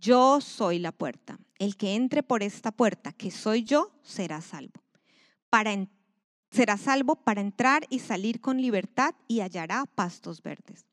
Yo 0.00 0.40
soy 0.40 0.80
la 0.80 0.90
puerta. 0.90 1.38
El 1.58 1.76
que 1.76 1.94
entre 1.94 2.22
por 2.22 2.42
esta 2.42 2.72
puerta, 2.72 3.12
que 3.12 3.30
soy 3.30 3.62
yo, 3.62 3.92
será 4.02 4.40
salvo. 4.40 4.82
Será 6.50 6.76
salvo 6.76 7.16
para 7.16 7.40
entrar 7.40 7.86
y 7.90 8.00
salir 8.00 8.40
con 8.40 8.60
libertad 8.60 9.14
y 9.28 9.40
hallará 9.40 9.84
pastos 9.94 10.42
verdes. 10.42 10.84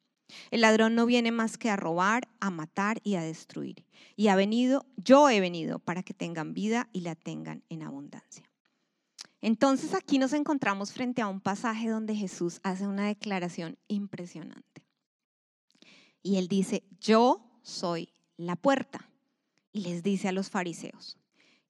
El 0.50 0.62
ladrón 0.62 0.96
no 0.96 1.06
viene 1.06 1.32
más 1.32 1.58
que 1.58 1.70
a 1.70 1.76
robar, 1.76 2.28
a 2.40 2.50
matar 2.50 3.00
y 3.04 3.16
a 3.16 3.22
destruir. 3.22 3.86
Y 4.16 4.28
ha 4.28 4.36
venido, 4.36 4.86
yo 4.98 5.30
he 5.30 5.40
venido 5.40 5.80
para 5.80 6.04
que 6.04 6.14
tengan 6.14 6.54
vida 6.54 6.90
y 6.92 7.02
la 7.02 7.16
tengan 7.16 7.64
en 7.70 7.84
abundancia. 7.84 8.50
Entonces 9.42 9.94
aquí 9.94 10.20
nos 10.20 10.34
encontramos 10.34 10.92
frente 10.92 11.22
a 11.22 11.28
un 11.28 11.42
pasaje 11.42 11.90
donde 11.90 12.16
Jesús 12.16 12.60
hace 12.64 12.86
una 12.86 13.08
declaración 13.08 13.78
impresionante. 13.88 14.86
Y 16.22 16.38
él 16.38 16.48
dice, 16.48 16.84
yo 17.00 17.60
soy 17.64 18.14
la 18.38 18.56
puerta. 18.56 19.10
Y 19.74 19.82
les 19.82 20.04
dice 20.04 20.28
a 20.28 20.32
los 20.32 20.50
fariseos. 20.50 21.18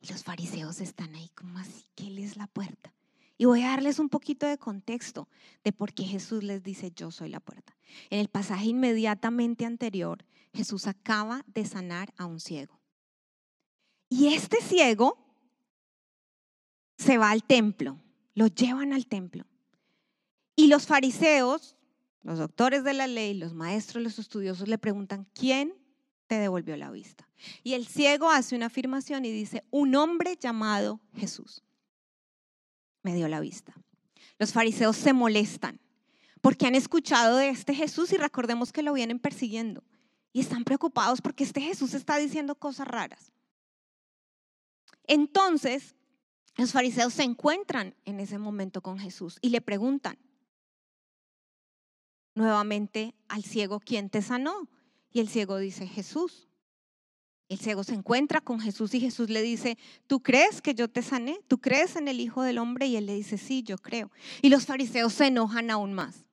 Los 0.10 0.24
fariseos 0.24 0.82
están 0.82 1.14
ahí 1.16 1.30
como 1.36 1.60
así, 1.60 1.86
que 1.96 2.08
Él 2.08 2.18
es 2.18 2.36
la 2.36 2.48
puerta. 2.48 2.94
Y 3.42 3.46
voy 3.46 3.64
a 3.64 3.70
darles 3.70 3.98
un 3.98 4.08
poquito 4.08 4.46
de 4.46 4.60
contexto 4.60 5.28
de 5.64 5.74
por 5.74 5.94
qué 5.94 6.04
Jesús 6.04 6.44
les 6.44 6.62
dice, 6.62 6.92
yo 6.92 7.10
soy 7.10 7.28
la 7.30 7.40
puerta. 7.40 7.76
En 8.12 8.20
el 8.20 8.28
pasaje 8.28 8.66
inmediatamente 8.68 9.66
anterior, 9.66 10.24
Jesús 10.54 10.86
acaba 10.86 11.44
de 11.48 11.66
sanar 11.66 12.14
a 12.18 12.28
un 12.28 12.40
ciego. 12.40 12.80
Y 14.10 14.28
este 14.28 14.62
ciego 14.62 15.18
se 17.00 17.18
va 17.18 17.32
al 17.32 17.44
templo, 17.44 17.98
lo 18.36 18.46
llevan 18.46 18.94
al 18.94 19.08
templo. 19.08 19.48
Y 20.56 20.68
los 20.68 20.86
fariseos, 20.86 21.76
los 22.22 22.38
doctores 22.38 22.84
de 22.84 22.94
la 22.94 23.08
ley, 23.08 23.34
los 23.34 23.56
maestros, 23.56 24.04
los 24.04 24.20
estudiosos 24.20 24.68
le 24.68 24.78
preguntan, 24.78 25.26
¿quién 25.34 25.74
te 26.28 26.36
devolvió 26.36 26.78
la 26.78 26.92
vista? 26.92 27.28
Y 27.64 27.74
el 27.74 27.88
ciego 27.88 28.30
hace 28.30 28.56
una 28.56 28.68
afirmación 28.68 29.26
y 29.26 29.32
dice, 29.32 29.64
un 29.72 29.96
hombre 29.96 30.38
llamado 30.40 31.00
Jesús 31.16 31.64
me 33.04 33.16
dio 33.16 33.28
la 33.28 33.40
vista. 33.40 33.74
Los 34.38 34.54
fariseos 34.54 34.98
se 34.98 35.14
molestan 35.14 35.80
porque 36.42 36.66
han 36.66 36.76
escuchado 36.76 37.38
de 37.38 37.50
este 37.50 37.76
Jesús 37.76 38.12
y 38.12 38.18
recordemos 38.18 38.72
que 38.72 38.84
lo 38.84 38.94
vienen 38.94 39.20
persiguiendo. 39.20 39.84
Y 40.34 40.40
están 40.40 40.64
preocupados 40.64 41.22
porque 41.22 41.44
este 41.44 41.62
Jesús 41.62 41.94
está 41.94 42.18
diciendo 42.18 42.56
cosas 42.56 42.88
raras. 42.88 43.32
Entonces, 45.06 45.96
los 46.56 46.72
fariseos 46.72 47.14
se 47.14 47.24
encuentran 47.24 47.96
en 48.06 48.20
ese 48.20 48.38
momento 48.38 48.82
con 48.82 48.98
Jesús 48.98 49.38
y 49.42 49.50
le 49.50 49.62
preguntan 49.62 50.18
nuevamente 52.34 53.16
al 53.28 53.44
ciego, 53.44 53.80
¿quién 53.80 54.10
te 54.10 54.22
sanó? 54.22 54.70
Y 55.12 55.20
el 55.20 55.28
ciego 55.28 55.58
dice, 55.58 55.88
Jesús. 55.88 56.48
El 57.52 57.60
ciego 57.60 57.84
se 57.84 57.94
encuentra 57.94 58.40
con 58.40 58.62
Jesús 58.62 58.94
y 58.94 59.02
Jesús 59.02 59.30
le 59.30 59.42
dice, 59.42 59.78
¿tú 60.08 60.22
crees 60.22 60.62
que 60.62 60.74
yo 60.74 60.88
te 60.88 61.02
sané? 61.02 61.38
¿Tú 61.50 61.60
crees 61.60 61.98
en 61.98 62.08
el 62.08 62.22
Hijo 62.22 62.44
del 62.44 62.60
Hombre? 62.60 62.88
Y 62.88 62.96
él 62.96 63.06
le 63.06 63.14
dice, 63.14 63.38
sí, 63.38 63.62
yo 63.62 63.78
creo. 63.78 64.10
Y 64.42 64.48
los 64.48 64.66
fariseos 64.66 65.12
se 65.12 65.26
enojan 65.26 65.70
aún 65.70 65.92
más. 65.92 66.24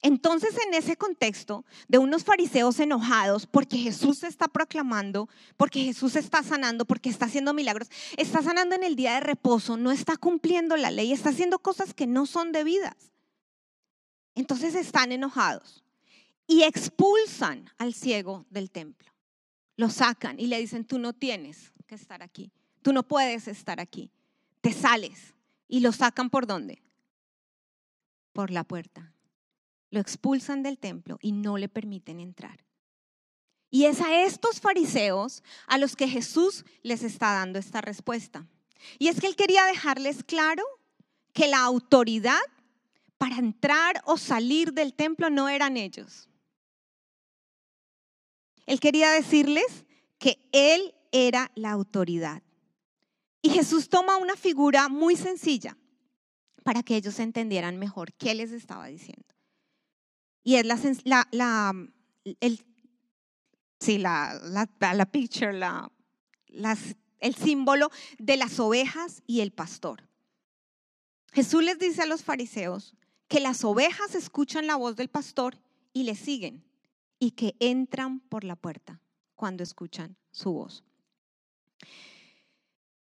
Entonces, 0.00 0.54
en 0.64 0.74
ese 0.74 0.96
contexto 0.96 1.64
de 1.88 1.98
unos 1.98 2.22
fariseos 2.22 2.78
enojados 2.78 3.46
porque 3.46 3.78
Jesús 3.78 4.18
se 4.18 4.28
está 4.28 4.46
proclamando, 4.46 5.28
porque 5.56 5.82
Jesús 5.82 6.14
está 6.14 6.44
sanando, 6.44 6.84
porque 6.84 7.10
está 7.10 7.26
haciendo 7.26 7.52
milagros, 7.52 7.90
está 8.16 8.40
sanando 8.40 8.76
en 8.76 8.84
el 8.84 8.94
día 8.94 9.14
de 9.14 9.20
reposo, 9.20 9.76
no 9.76 9.90
está 9.90 10.16
cumpliendo 10.16 10.76
la 10.76 10.92
ley, 10.92 11.12
está 11.12 11.30
haciendo 11.30 11.58
cosas 11.58 11.94
que 11.94 12.06
no 12.06 12.26
son 12.26 12.52
debidas. 12.52 12.94
Entonces 14.36 14.76
están 14.76 15.10
enojados 15.10 15.82
y 16.46 16.62
expulsan 16.62 17.68
al 17.76 17.92
ciego 17.92 18.46
del 18.50 18.70
templo. 18.70 19.17
Lo 19.78 19.88
sacan 19.88 20.38
y 20.38 20.48
le 20.48 20.58
dicen, 20.58 20.84
tú 20.84 20.98
no 20.98 21.14
tienes 21.14 21.72
que 21.86 21.94
estar 21.94 22.22
aquí, 22.22 22.52
tú 22.82 22.92
no 22.92 23.02
puedes 23.02 23.48
estar 23.48 23.80
aquí, 23.80 24.10
te 24.60 24.74
sales. 24.74 25.32
Y 25.70 25.80
lo 25.80 25.92
sacan 25.92 26.28
por 26.28 26.46
dónde? 26.46 26.82
Por 28.34 28.50
la 28.50 28.64
puerta 28.64 29.14
lo 29.90 30.00
expulsan 30.00 30.62
del 30.62 30.78
templo 30.78 31.18
y 31.20 31.32
no 31.32 31.56
le 31.56 31.68
permiten 31.68 32.20
entrar. 32.20 32.64
Y 33.70 33.84
es 33.84 34.00
a 34.00 34.22
estos 34.22 34.60
fariseos 34.60 35.42
a 35.66 35.78
los 35.78 35.94
que 35.94 36.08
Jesús 36.08 36.64
les 36.82 37.02
está 37.02 37.32
dando 37.32 37.58
esta 37.58 37.80
respuesta. 37.80 38.46
Y 38.98 39.08
es 39.08 39.20
que 39.20 39.26
él 39.26 39.36
quería 39.36 39.64
dejarles 39.66 40.24
claro 40.24 40.64
que 41.32 41.48
la 41.48 41.62
autoridad 41.62 42.40
para 43.18 43.36
entrar 43.36 44.00
o 44.04 44.16
salir 44.16 44.72
del 44.72 44.94
templo 44.94 45.28
no 45.28 45.48
eran 45.48 45.76
ellos. 45.76 46.28
Él 48.68 48.80
quería 48.80 49.10
decirles 49.12 49.86
que 50.18 50.46
él 50.52 50.94
era 51.10 51.50
la 51.54 51.70
autoridad. 51.70 52.42
Y 53.40 53.48
Jesús 53.48 53.88
toma 53.88 54.18
una 54.18 54.36
figura 54.36 54.90
muy 54.90 55.16
sencilla 55.16 55.74
para 56.64 56.82
que 56.82 56.94
ellos 56.94 57.18
entendieran 57.18 57.78
mejor 57.78 58.12
qué 58.12 58.34
les 58.34 58.52
estaba 58.52 58.88
diciendo. 58.88 59.24
Y 60.44 60.56
es 60.56 60.66
la, 61.06 61.26
la, 61.30 61.72
el, 62.40 62.60
sí, 63.80 63.96
la, 63.96 64.38
la, 64.42 65.06
picture, 65.06 65.54
la, 65.54 65.90
el 67.20 67.34
símbolo 67.36 67.90
de 68.18 68.36
las 68.36 68.60
ovejas 68.60 69.22
y 69.26 69.40
el 69.40 69.50
pastor. 69.50 70.06
Jesús 71.32 71.64
les 71.64 71.78
dice 71.78 72.02
a 72.02 72.06
los 72.06 72.22
fariseos 72.22 72.94
que 73.28 73.40
las 73.40 73.64
ovejas 73.64 74.14
escuchan 74.14 74.66
la 74.66 74.76
voz 74.76 74.94
del 74.94 75.08
pastor 75.08 75.56
y 75.94 76.02
le 76.02 76.14
siguen 76.14 76.67
y 77.18 77.32
que 77.32 77.56
entran 77.60 78.20
por 78.20 78.44
la 78.44 78.56
puerta 78.56 79.00
cuando 79.34 79.62
escuchan 79.62 80.16
su 80.30 80.52
voz. 80.52 80.84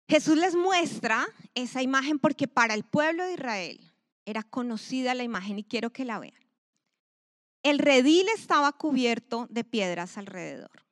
Jesús 0.08 0.36
les 0.36 0.56
muestra 0.56 1.26
esa 1.54 1.82
imagen 1.82 2.18
porque 2.18 2.48
para 2.48 2.74
el 2.74 2.84
pueblo 2.84 3.24
de 3.24 3.34
Israel 3.34 3.92
era 4.24 4.42
conocida 4.42 5.14
la 5.14 5.22
imagen 5.22 5.58
y 5.58 5.64
quiero 5.64 5.90
que 5.90 6.04
la 6.04 6.18
vean. 6.18 6.34
El 7.62 7.78
redil 7.78 8.26
estaba 8.34 8.72
cubierto 8.72 9.46
de 9.50 9.64
piedras 9.64 10.18
alrededor. 10.18 10.84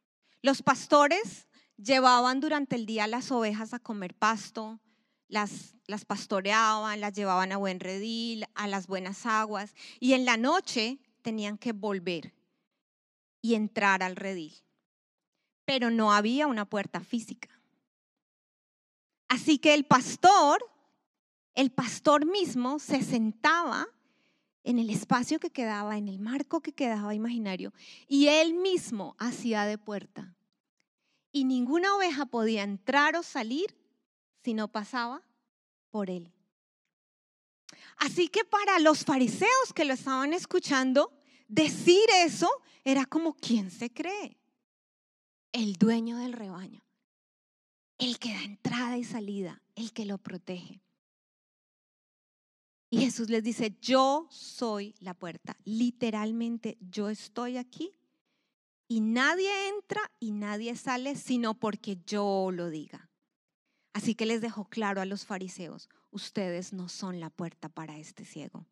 Los 0.43 0.63
pastores 0.63 1.49
llevaban 1.77 2.41
durante 2.41 2.77
el 2.77 2.87
día 2.87 3.07
las 3.07 3.31
ovejas 3.33 3.75
a 3.75 3.79
comer 3.79 4.15
pasto, 4.15 4.81
las, 5.29 5.75
las 5.87 6.05
pastoreaban, 6.05 7.01
las 7.01 7.15
llevaban 7.15 7.53
a 7.53 7.57
buen 7.57 7.81
redil, 7.81 8.45
a 8.55 8.69
las 8.69 8.87
buenas 8.87 9.27
aguas, 9.27 9.75
y 9.99 10.13
en 10.13 10.25
la 10.25 10.37
noche 10.37 10.99
tenían 11.23 11.59
que 11.59 11.73
volver 11.73 12.35
y 13.41 13.55
entrar 13.55 14.03
al 14.03 14.17
redil. 14.17 14.55
Pero 15.65 15.91
no 15.91 16.13
había 16.13 16.47
una 16.47 16.65
puerta 16.65 17.01
física. 17.01 17.49
Así 19.29 19.59
que 19.59 19.75
el 19.75 19.85
pastor, 19.85 20.65
el 21.55 21.71
pastor 21.71 22.25
mismo 22.27 22.79
se 22.79 23.03
sentaba 23.03 23.87
en 24.65 24.79
el 24.79 24.91
espacio 24.91 25.39
que 25.39 25.51
quedaba, 25.51 25.97
en 25.97 26.09
el 26.09 26.19
marco 26.19 26.61
que 26.61 26.73
quedaba 26.73 27.15
imaginario, 27.15 27.73
y 28.07 28.29
él 28.29 28.55
mismo 28.55 29.17
hacía 29.19 29.65
de 29.65 29.79
puerta. 29.79 30.35
Y 31.33 31.45
ninguna 31.45 31.95
oveja 31.95 32.27
podía 32.27 32.63
entrar 32.63 33.17
o 33.17 33.23
salir 33.23 33.77
si 34.43 34.55
no 34.55 34.69
pasaba 34.69 35.23
por 35.91 36.11
él. 36.11 36.33
Así 37.99 38.29
que 38.29 38.45
para 38.45 38.79
los 38.79 39.05
fariseos 39.05 39.73
que 39.75 39.85
lo 39.85 39.95
estaban 39.95 40.33
escuchando, 40.33 41.18
decir 41.49 42.05
eso 42.25 42.49
era 42.85 43.05
como 43.07 43.35
quien 43.35 43.71
se 43.71 43.93
cree, 43.93 44.39
el 45.53 45.75
dueño 45.75 46.19
del 46.19 46.33
rebaño, 46.33 46.85
el 47.99 48.19
que 48.19 48.35
da 48.35 48.43
entrada 48.45 48.97
y 48.97 49.05
salida, 49.05 49.63
el 49.75 49.93
que 49.93 50.05
lo 50.05 50.19
protege. 50.19 50.83
Y 52.91 53.01
Jesús 53.01 53.29
les 53.29 53.43
dice, 53.43 53.77
yo 53.83 54.27
soy 54.31 54.95
la 55.01 55.13
puerta. 55.13 55.59
Literalmente, 55.65 56.79
yo 56.81 57.11
estoy 57.11 57.59
aquí 57.59 57.93
y 58.87 59.01
nadie 59.01 59.69
entra 59.69 60.01
y 60.19 60.33
nadie 60.33 60.75
sale 60.75 61.15
sino 61.17 61.59
porque 61.59 61.99
yo 62.07 62.51
lo 62.51 62.71
diga. 62.71 63.11
Así 63.93 64.15
que 64.15 64.25
les 64.25 64.41
dejó 64.41 64.65
claro 64.65 65.03
a 65.03 65.07
los 65.07 65.27
fariseos, 65.27 65.91
ustedes 66.11 66.73
no 66.73 66.89
son 66.89 67.21
la 67.21 67.29
puerta 67.29 67.69
para 67.69 67.99
este 67.99 68.25
ciego. 68.25 68.67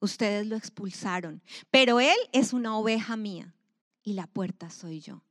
Ustedes 0.00 0.46
lo 0.46 0.56
expulsaron, 0.56 1.42
pero 1.70 2.00
él 2.00 2.16
es 2.32 2.52
una 2.52 2.76
oveja 2.76 3.16
mía 3.16 3.54
y 4.02 4.14
la 4.14 4.26
puerta 4.26 4.70
soy 4.70 5.00
yo. 5.00 5.22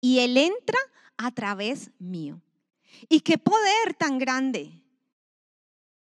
Y 0.00 0.20
él 0.20 0.36
entra 0.36 0.78
a 1.16 1.30
través 1.30 1.90
mío. 1.98 2.40
Y 3.08 3.20
qué 3.20 3.38
poder 3.38 3.94
tan 3.98 4.18
grande 4.18 4.82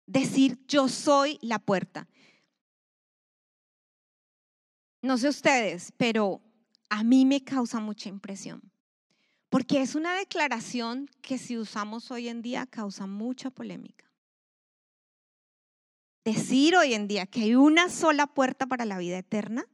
decir 0.06 0.60
yo 0.68 0.88
soy 0.88 1.40
la 1.42 1.60
puerta. 1.60 2.08
No 5.02 5.18
sé 5.18 5.30
ustedes, 5.30 5.94
pero 5.98 6.42
a 6.90 7.04
mí 7.04 7.26
me 7.26 7.44
causa 7.44 7.80
mucha 7.80 8.10
impresión. 8.10 8.62
Porque 9.50 9.82
es 9.82 9.96
una 9.96 10.14
declaración 10.16 11.10
que 11.22 11.38
si 11.38 11.58
usamos 11.58 12.12
hoy 12.12 12.28
en 12.28 12.42
día 12.42 12.66
causa 12.66 13.08
mucha 13.08 13.50
polémica. 13.50 14.09
Decir 16.30 16.76
hoy 16.76 16.94
en 16.94 17.08
día 17.08 17.26
que 17.26 17.42
hay 17.42 17.56
una 17.56 17.90
sola 17.90 18.28
puerta 18.28 18.68
para 18.68 18.86
la 18.86 19.00
vida 19.00 19.18
eterna 19.18 19.66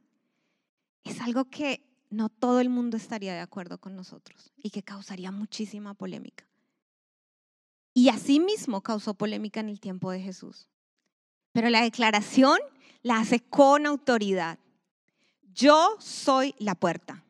es 1.04 1.20
algo 1.20 1.50
que 1.50 1.86
no 2.08 2.30
todo 2.30 2.60
el 2.60 2.70
mundo 2.70 2.96
estaría 2.96 3.34
de 3.34 3.40
acuerdo 3.40 3.76
con 3.76 3.94
nosotros 3.94 4.54
y 4.56 4.70
que 4.70 4.82
causaría 4.82 5.30
muchísima 5.30 5.92
polémica. 5.92 6.48
Y 7.92 8.08
así 8.08 8.40
mismo 8.40 8.80
causó 8.80 9.12
polémica 9.12 9.60
en 9.60 9.68
el 9.68 9.80
tiempo 9.80 10.10
de 10.10 10.22
Jesús. 10.22 10.70
Pero 11.52 11.68
la 11.68 11.82
declaración 11.82 12.58
la 13.02 13.18
hace 13.18 13.40
con 13.40 13.84
autoridad. 13.84 14.58
Yo 15.52 15.96
soy 15.98 16.54
la 16.58 16.74
puerta. 16.74 17.22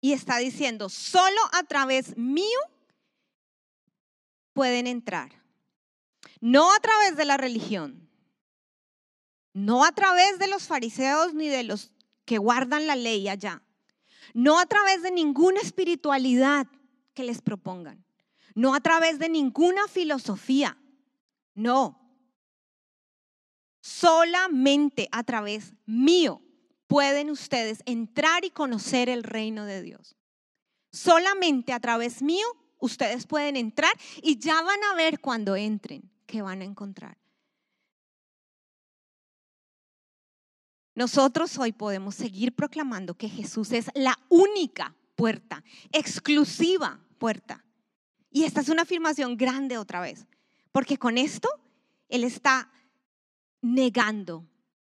Y 0.00 0.14
está 0.14 0.38
diciendo, 0.38 0.88
solo 0.88 1.40
a 1.52 1.64
través 1.64 2.16
mío 2.16 2.60
pueden 4.54 4.86
entrar. 4.86 5.44
No 6.40 6.72
a 6.72 6.80
través 6.80 7.16
de 7.16 7.24
la 7.24 7.36
religión, 7.36 8.08
no 9.52 9.84
a 9.84 9.92
través 9.92 10.38
de 10.38 10.48
los 10.48 10.66
fariseos 10.66 11.34
ni 11.34 11.48
de 11.48 11.62
los 11.62 11.92
que 12.24 12.38
guardan 12.38 12.86
la 12.86 12.96
ley 12.96 13.28
allá, 13.28 13.62
no 14.34 14.58
a 14.58 14.66
través 14.66 15.02
de 15.02 15.10
ninguna 15.10 15.60
espiritualidad 15.60 16.66
que 17.14 17.24
les 17.24 17.40
propongan, 17.40 18.04
no 18.54 18.74
a 18.74 18.80
través 18.80 19.18
de 19.18 19.28
ninguna 19.28 19.88
filosofía, 19.88 20.76
no. 21.54 22.02
Solamente 23.80 25.08
a 25.12 25.22
través 25.22 25.74
mío 25.86 26.42
pueden 26.86 27.30
ustedes 27.30 27.82
entrar 27.86 28.44
y 28.44 28.50
conocer 28.50 29.08
el 29.08 29.22
reino 29.22 29.64
de 29.64 29.82
Dios. 29.82 30.16
Solamente 30.92 31.72
a 31.72 31.80
través 31.80 32.20
mío 32.22 32.46
ustedes 32.78 33.26
pueden 33.26 33.56
entrar 33.56 33.92
y 34.22 34.38
ya 34.38 34.60
van 34.62 34.82
a 34.84 34.94
ver 34.94 35.20
cuando 35.20 35.56
entren 35.56 36.10
que 36.26 36.42
van 36.42 36.60
a 36.60 36.64
encontrar. 36.64 37.16
Nosotros 40.94 41.58
hoy 41.58 41.72
podemos 41.72 42.14
seguir 42.14 42.54
proclamando 42.54 43.14
que 43.14 43.28
Jesús 43.28 43.70
es 43.72 43.90
la 43.94 44.18
única 44.30 44.94
puerta, 45.14 45.62
exclusiva 45.92 47.00
puerta. 47.18 47.64
Y 48.30 48.44
esta 48.44 48.60
es 48.60 48.68
una 48.68 48.82
afirmación 48.82 49.36
grande 49.36 49.78
otra 49.78 50.00
vez, 50.00 50.26
porque 50.72 50.98
con 50.98 51.18
esto 51.18 51.48
Él 52.08 52.24
está 52.24 52.70
negando 53.60 54.46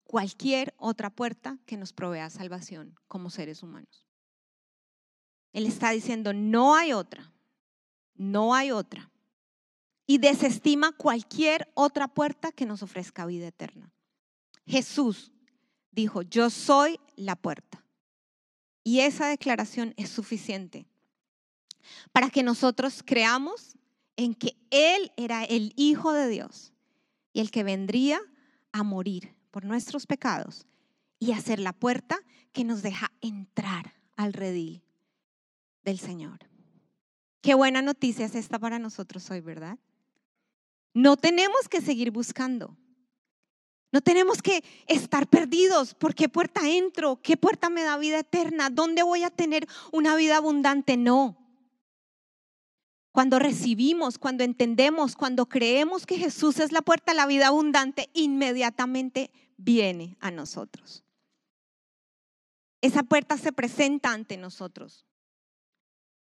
cualquier 0.04 0.74
otra 0.76 1.10
puerta 1.10 1.58
que 1.66 1.76
nos 1.76 1.92
provea 1.92 2.30
salvación 2.30 2.94
como 3.08 3.30
seres 3.30 3.62
humanos. 3.62 4.06
Él 5.52 5.66
está 5.66 5.90
diciendo, 5.90 6.32
no 6.32 6.74
hay 6.74 6.92
otra, 6.92 7.32
no 8.14 8.54
hay 8.54 8.70
otra. 8.70 9.10
Y 10.06 10.18
desestima 10.18 10.92
cualquier 10.92 11.70
otra 11.74 12.08
puerta 12.08 12.52
que 12.52 12.66
nos 12.66 12.82
ofrezca 12.82 13.26
vida 13.26 13.46
eterna. 13.46 13.92
Jesús 14.66 15.32
dijo, 15.90 16.22
yo 16.22 16.50
soy 16.50 16.98
la 17.16 17.36
puerta. 17.36 17.84
Y 18.82 19.00
esa 19.00 19.28
declaración 19.28 19.94
es 19.96 20.10
suficiente 20.10 20.86
para 22.12 22.30
que 22.30 22.42
nosotros 22.42 23.02
creamos 23.04 23.76
en 24.16 24.34
que 24.34 24.56
Él 24.70 25.10
era 25.16 25.44
el 25.44 25.72
Hijo 25.76 26.12
de 26.12 26.28
Dios 26.28 26.72
y 27.32 27.40
el 27.40 27.50
que 27.50 27.64
vendría 27.64 28.20
a 28.72 28.82
morir 28.82 29.34
por 29.50 29.64
nuestros 29.64 30.06
pecados 30.06 30.66
y 31.18 31.32
a 31.32 31.40
ser 31.40 31.60
la 31.60 31.72
puerta 31.72 32.18
que 32.52 32.64
nos 32.64 32.82
deja 32.82 33.10
entrar 33.20 33.94
al 34.16 34.32
redil 34.32 34.82
del 35.82 35.98
Señor. 35.98 36.53
Qué 37.44 37.52
buena 37.52 37.82
noticia 37.82 38.24
es 38.24 38.34
esta 38.36 38.58
para 38.58 38.78
nosotros 38.78 39.30
hoy, 39.30 39.42
¿verdad? 39.42 39.78
No 40.94 41.18
tenemos 41.18 41.68
que 41.68 41.82
seguir 41.82 42.10
buscando. 42.10 42.74
No 43.92 44.00
tenemos 44.00 44.40
que 44.40 44.64
estar 44.86 45.28
perdidos. 45.28 45.92
¿Por 45.92 46.14
qué 46.14 46.30
puerta 46.30 46.66
entro? 46.70 47.20
¿Qué 47.20 47.36
puerta 47.36 47.68
me 47.68 47.82
da 47.82 47.98
vida 47.98 48.20
eterna? 48.20 48.70
¿Dónde 48.70 49.02
voy 49.02 49.24
a 49.24 49.30
tener 49.30 49.68
una 49.92 50.16
vida 50.16 50.38
abundante? 50.38 50.96
No. 50.96 51.36
Cuando 53.12 53.38
recibimos, 53.38 54.16
cuando 54.16 54.42
entendemos, 54.42 55.14
cuando 55.14 55.44
creemos 55.44 56.06
que 56.06 56.16
Jesús 56.16 56.58
es 56.60 56.72
la 56.72 56.80
puerta 56.80 57.12
a 57.12 57.14
la 57.14 57.26
vida 57.26 57.48
abundante, 57.48 58.08
inmediatamente 58.14 59.30
viene 59.58 60.16
a 60.20 60.30
nosotros. 60.30 61.04
Esa 62.80 63.02
puerta 63.02 63.36
se 63.36 63.52
presenta 63.52 64.12
ante 64.12 64.38
nosotros 64.38 65.04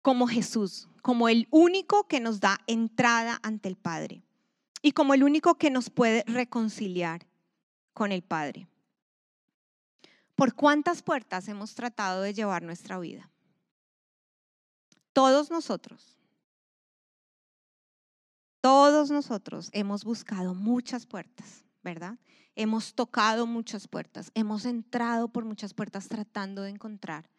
como 0.07 0.29
Jesús, 0.29 0.89
como 1.07 1.29
el 1.29 1.47
único 1.53 2.09
que 2.09 2.19
nos 2.19 2.41
da 2.41 2.59
entrada 2.67 3.39
ante 3.45 3.69
el 3.69 3.77
Padre 3.77 4.25
y 4.83 4.91
como 4.91 5.15
el 5.15 5.23
único 5.23 5.55
que 5.55 5.71
nos 5.71 5.89
puede 5.89 6.25
reconciliar 6.27 7.29
con 7.93 8.11
el 8.11 8.23
Padre. 8.23 8.67
¿Por 10.35 10.57
cuántas 10.57 11.05
puertas 11.05 11.47
hemos 11.47 11.77
tratado 11.77 12.23
de 12.23 12.35
llevar 12.35 12.65
nuestra 12.65 12.99
vida? 12.99 13.31
Todos 15.13 15.49
nosotros 15.53 16.19
todos 18.61 19.13
nosotros 19.13 19.71
hemos 19.73 20.03
buscado 20.03 20.55
muchas 20.57 21.07
puertas, 21.07 21.65
¿verdad? 21.85 22.19
Hemos 22.57 22.97
tocado 22.97 23.47
muchas 23.47 23.87
puertas, 23.87 24.33
hemos 24.35 24.65
entrado 24.65 25.29
por 25.29 25.45
muchas 25.45 25.73
puertas 25.73 26.09
tratando 26.09 26.63
de 26.63 26.71
encontrar 26.71 27.31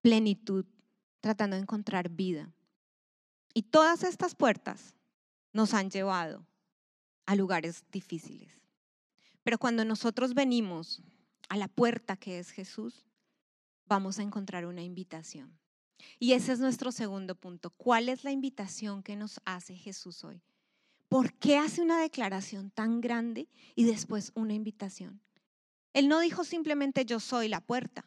plenitud, 0.00 0.66
tratando 1.20 1.54
de 1.54 1.62
encontrar 1.62 2.08
vida. 2.08 2.52
Y 3.54 3.62
todas 3.62 4.02
estas 4.02 4.34
puertas 4.34 4.94
nos 5.52 5.74
han 5.74 5.90
llevado 5.90 6.46
a 7.26 7.34
lugares 7.34 7.84
difíciles. 7.90 8.62
Pero 9.42 9.58
cuando 9.58 9.84
nosotros 9.84 10.34
venimos 10.34 11.02
a 11.48 11.56
la 11.56 11.68
puerta 11.68 12.16
que 12.16 12.38
es 12.38 12.50
Jesús, 12.50 13.06
vamos 13.86 14.18
a 14.18 14.22
encontrar 14.22 14.66
una 14.66 14.82
invitación. 14.82 15.58
Y 16.18 16.32
ese 16.32 16.52
es 16.52 16.60
nuestro 16.60 16.92
segundo 16.92 17.34
punto. 17.34 17.70
¿Cuál 17.70 18.08
es 18.08 18.24
la 18.24 18.32
invitación 18.32 19.02
que 19.02 19.16
nos 19.16 19.40
hace 19.44 19.74
Jesús 19.76 20.24
hoy? 20.24 20.42
¿Por 21.08 21.34
qué 21.34 21.58
hace 21.58 21.82
una 21.82 22.00
declaración 22.00 22.70
tan 22.70 23.00
grande 23.00 23.48
y 23.74 23.84
después 23.84 24.32
una 24.34 24.54
invitación? 24.54 25.20
Él 25.92 26.08
no 26.08 26.20
dijo 26.20 26.44
simplemente 26.44 27.04
yo 27.04 27.20
soy 27.20 27.48
la 27.48 27.60
puerta. 27.60 28.06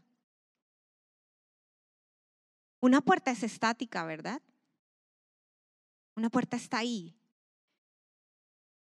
Una 2.80 3.02
puerta 3.02 3.32
es 3.32 3.44
estática, 3.44 4.04
¿verdad? 4.06 4.42
Una 6.16 6.30
puerta 6.30 6.58
está 6.58 6.80
ahí. 6.80 7.16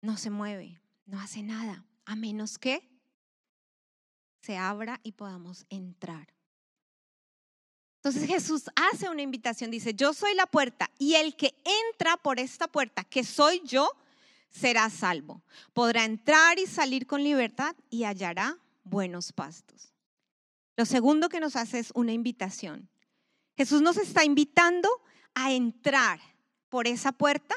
No 0.01 0.17
se 0.17 0.31
mueve, 0.31 0.81
no 1.07 1.21
hace 1.21 1.43
nada, 1.43 1.85
a 2.05 2.15
menos 2.15 2.59
que 2.59 2.89
se 4.41 4.57
abra 4.57 5.01
y 5.03 5.13
podamos 5.13 5.65
entrar. 5.71 6.29
Entonces 7.97 8.29
Jesús 8.29 8.65
hace 8.77 9.09
una 9.09 9.23
invitación, 9.23 9.71
dice, 9.71 9.95
yo 9.95 10.13
soy 10.13 10.35
la 10.35 10.47
puerta 10.47 10.91
y 10.99 11.15
el 11.15 11.37
que 11.37 11.55
entra 11.89 12.19
por 12.19 12.39
esta 12.39 12.69
puerta, 12.69 13.03
que 13.03 13.25
soy 13.25 13.63
yo, 13.65 13.91
será 14.51 14.91
salvo. 14.91 15.43
Podrá 15.73 16.05
entrar 16.05 16.59
y 16.59 16.67
salir 16.67 17.07
con 17.07 17.25
libertad 17.25 17.75
y 17.89 18.05
hallará 18.05 18.59
buenos 18.85 19.33
pastos. 19.33 19.95
Lo 20.77 20.85
segundo 20.85 21.31
que 21.31 21.41
nos 21.41 21.57
hace 21.57 21.79
es 21.79 21.93
una 21.95 22.13
invitación. 22.13 22.91
Jesús 23.57 23.81
nos 23.81 23.97
está 23.97 24.23
invitando 24.23 24.89
a 25.33 25.53
entrar 25.53 26.21
por 26.75 26.89
esa 26.89 27.13
puerta 27.13 27.55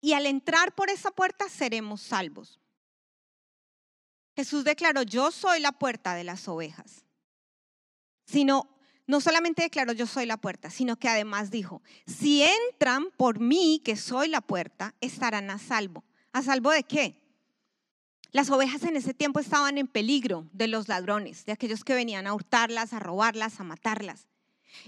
y 0.00 0.14
al 0.14 0.24
entrar 0.24 0.74
por 0.74 0.88
esa 0.88 1.10
puerta 1.10 1.46
seremos 1.50 2.00
salvos. 2.00 2.58
Jesús 4.34 4.64
declaró, 4.64 5.02
yo 5.02 5.30
soy 5.30 5.60
la 5.60 5.72
puerta 5.72 6.14
de 6.14 6.24
las 6.24 6.48
ovejas, 6.48 7.04
sino 8.24 8.66
no 9.06 9.20
solamente 9.20 9.60
declaró 9.60 9.92
yo 9.92 10.06
soy 10.06 10.24
la 10.24 10.38
puerta, 10.38 10.70
sino 10.70 10.96
que 10.96 11.06
además 11.06 11.50
dijo, 11.50 11.82
si 12.06 12.44
entran 12.44 13.10
por 13.18 13.40
mí, 13.40 13.82
que 13.84 13.94
soy 13.94 14.28
la 14.28 14.40
puerta, 14.40 14.94
estarán 15.02 15.50
a 15.50 15.58
salvo. 15.58 16.02
¿A 16.32 16.42
salvo 16.42 16.70
de 16.70 16.84
qué? 16.84 17.20
Las 18.32 18.48
ovejas 18.48 18.84
en 18.84 18.96
ese 18.96 19.12
tiempo 19.12 19.38
estaban 19.38 19.76
en 19.76 19.86
peligro 19.86 20.48
de 20.54 20.68
los 20.68 20.88
ladrones, 20.88 21.44
de 21.44 21.52
aquellos 21.52 21.84
que 21.84 21.92
venían 21.92 22.26
a 22.26 22.32
hurtarlas, 22.32 22.94
a 22.94 23.00
robarlas, 23.00 23.60
a 23.60 23.64
matarlas. 23.64 24.28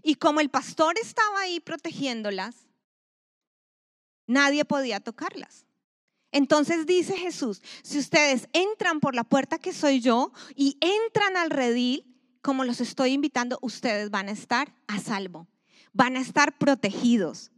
Y 0.02 0.14
como 0.14 0.40
el 0.40 0.48
pastor 0.48 0.96
estaba 0.98 1.40
ahí 1.40 1.60
protegiéndolas, 1.60 2.67
nadie 4.28 4.64
podía 4.64 5.00
tocarlas. 5.00 5.66
Entonces 6.30 6.86
dice 6.86 7.16
Jesús, 7.16 7.62
si 7.82 7.98
ustedes 7.98 8.48
entran 8.52 9.00
por 9.00 9.16
la 9.16 9.24
puerta 9.24 9.58
que 9.58 9.72
soy 9.72 10.00
yo 10.00 10.30
y 10.54 10.76
entran 10.80 11.36
al 11.36 11.50
redil, 11.50 12.04
como 12.42 12.64
los 12.64 12.80
estoy 12.80 13.12
invitando, 13.12 13.58
ustedes 13.62 14.10
van 14.10 14.28
a 14.28 14.32
estar 14.32 14.72
a 14.86 15.00
salvo, 15.00 15.48
van 15.92 16.16
a 16.16 16.20
estar 16.20 16.56
protegidos 16.58 17.50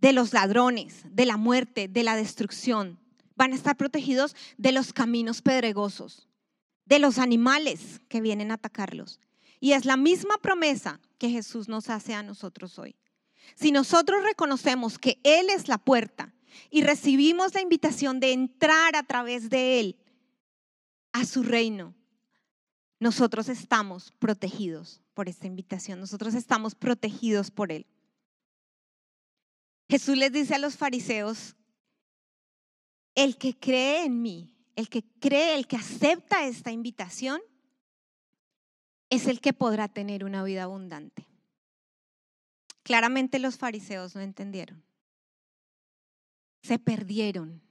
de 0.00 0.12
los 0.12 0.32
ladrones, 0.32 1.02
de 1.10 1.26
la 1.26 1.36
muerte, 1.36 1.86
de 1.86 2.02
la 2.02 2.16
destrucción, 2.16 2.98
van 3.36 3.52
a 3.52 3.56
estar 3.56 3.76
protegidos 3.76 4.34
de 4.56 4.72
los 4.72 4.92
caminos 4.92 5.42
pedregosos, 5.42 6.28
de 6.86 6.98
los 6.98 7.18
animales 7.18 8.00
que 8.08 8.20
vienen 8.20 8.50
a 8.50 8.54
atacarlos. 8.54 9.20
Y 9.60 9.72
es 9.72 9.84
la 9.84 9.96
misma 9.96 10.38
promesa 10.38 11.00
que 11.18 11.30
Jesús 11.30 11.68
nos 11.68 11.88
hace 11.88 12.14
a 12.14 12.22
nosotros 12.22 12.78
hoy. 12.78 12.96
Si 13.54 13.72
nosotros 13.72 14.22
reconocemos 14.22 14.98
que 14.98 15.20
Él 15.22 15.50
es 15.50 15.68
la 15.68 15.78
puerta 15.78 16.34
y 16.70 16.82
recibimos 16.82 17.54
la 17.54 17.60
invitación 17.60 18.20
de 18.20 18.32
entrar 18.32 18.96
a 18.96 19.02
través 19.02 19.50
de 19.50 19.80
Él 19.80 19.96
a 21.12 21.24
su 21.24 21.42
reino, 21.42 21.94
nosotros 22.98 23.48
estamos 23.48 24.12
protegidos 24.18 25.02
por 25.14 25.28
esta 25.28 25.46
invitación, 25.46 26.00
nosotros 26.00 26.34
estamos 26.34 26.74
protegidos 26.74 27.50
por 27.50 27.70
Él. 27.70 27.86
Jesús 29.88 30.16
les 30.16 30.32
dice 30.32 30.54
a 30.54 30.58
los 30.58 30.76
fariseos, 30.76 31.56
el 33.14 33.36
que 33.36 33.56
cree 33.56 34.04
en 34.04 34.22
mí, 34.22 34.56
el 34.74 34.88
que 34.88 35.04
cree, 35.20 35.54
el 35.54 35.66
que 35.66 35.76
acepta 35.76 36.46
esta 36.46 36.72
invitación, 36.72 37.40
es 39.10 39.26
el 39.26 39.40
que 39.40 39.52
podrá 39.52 39.88
tener 39.88 40.24
una 40.24 40.42
vida 40.42 40.64
abundante. 40.64 41.26
Claramente 42.84 43.38
los 43.38 43.56
fariseos 43.56 44.14
no 44.14 44.20
entendieron. 44.20 44.84
Se 46.62 46.78
perdieron. 46.78 47.62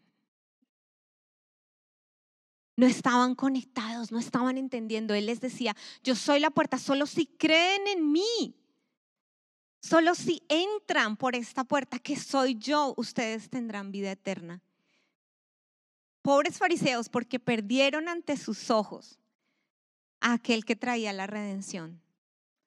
No 2.76 2.88
estaban 2.88 3.36
conectados, 3.36 4.12
no 4.12 4.18
estaban 4.18 4.58
entendiendo. 4.58 5.14
Él 5.14 5.28
les 5.28 5.40
decía, 5.40 5.76
yo 6.04 6.16
soy 6.16 6.40
la 6.40 6.50
puerta, 6.50 6.80
solo 6.80 7.06
si 7.06 7.28
creen 7.28 7.86
en 7.88 8.12
mí, 8.12 8.56
solo 9.80 10.16
si 10.16 10.42
entran 10.50 11.16
por 11.16 11.36
esta 11.36 11.64
puerta 11.64 12.00
que 12.00 12.16
soy 12.16 12.56
yo, 12.56 12.96
ustedes 12.98 13.52
tendrán 13.52 13.92
vida 13.92 14.12
eterna. 14.12 14.64
Pobres 16.24 16.58
fariseos, 16.58 17.10
porque 17.10 17.40
perdieron 17.40 18.10
ante 18.10 18.36
sus 18.36 18.72
ojos 18.72 19.20
a 20.22 20.34
aquel 20.34 20.66
que 20.66 20.76
traía 20.76 21.14
la 21.14 21.28
redención, 21.28 22.03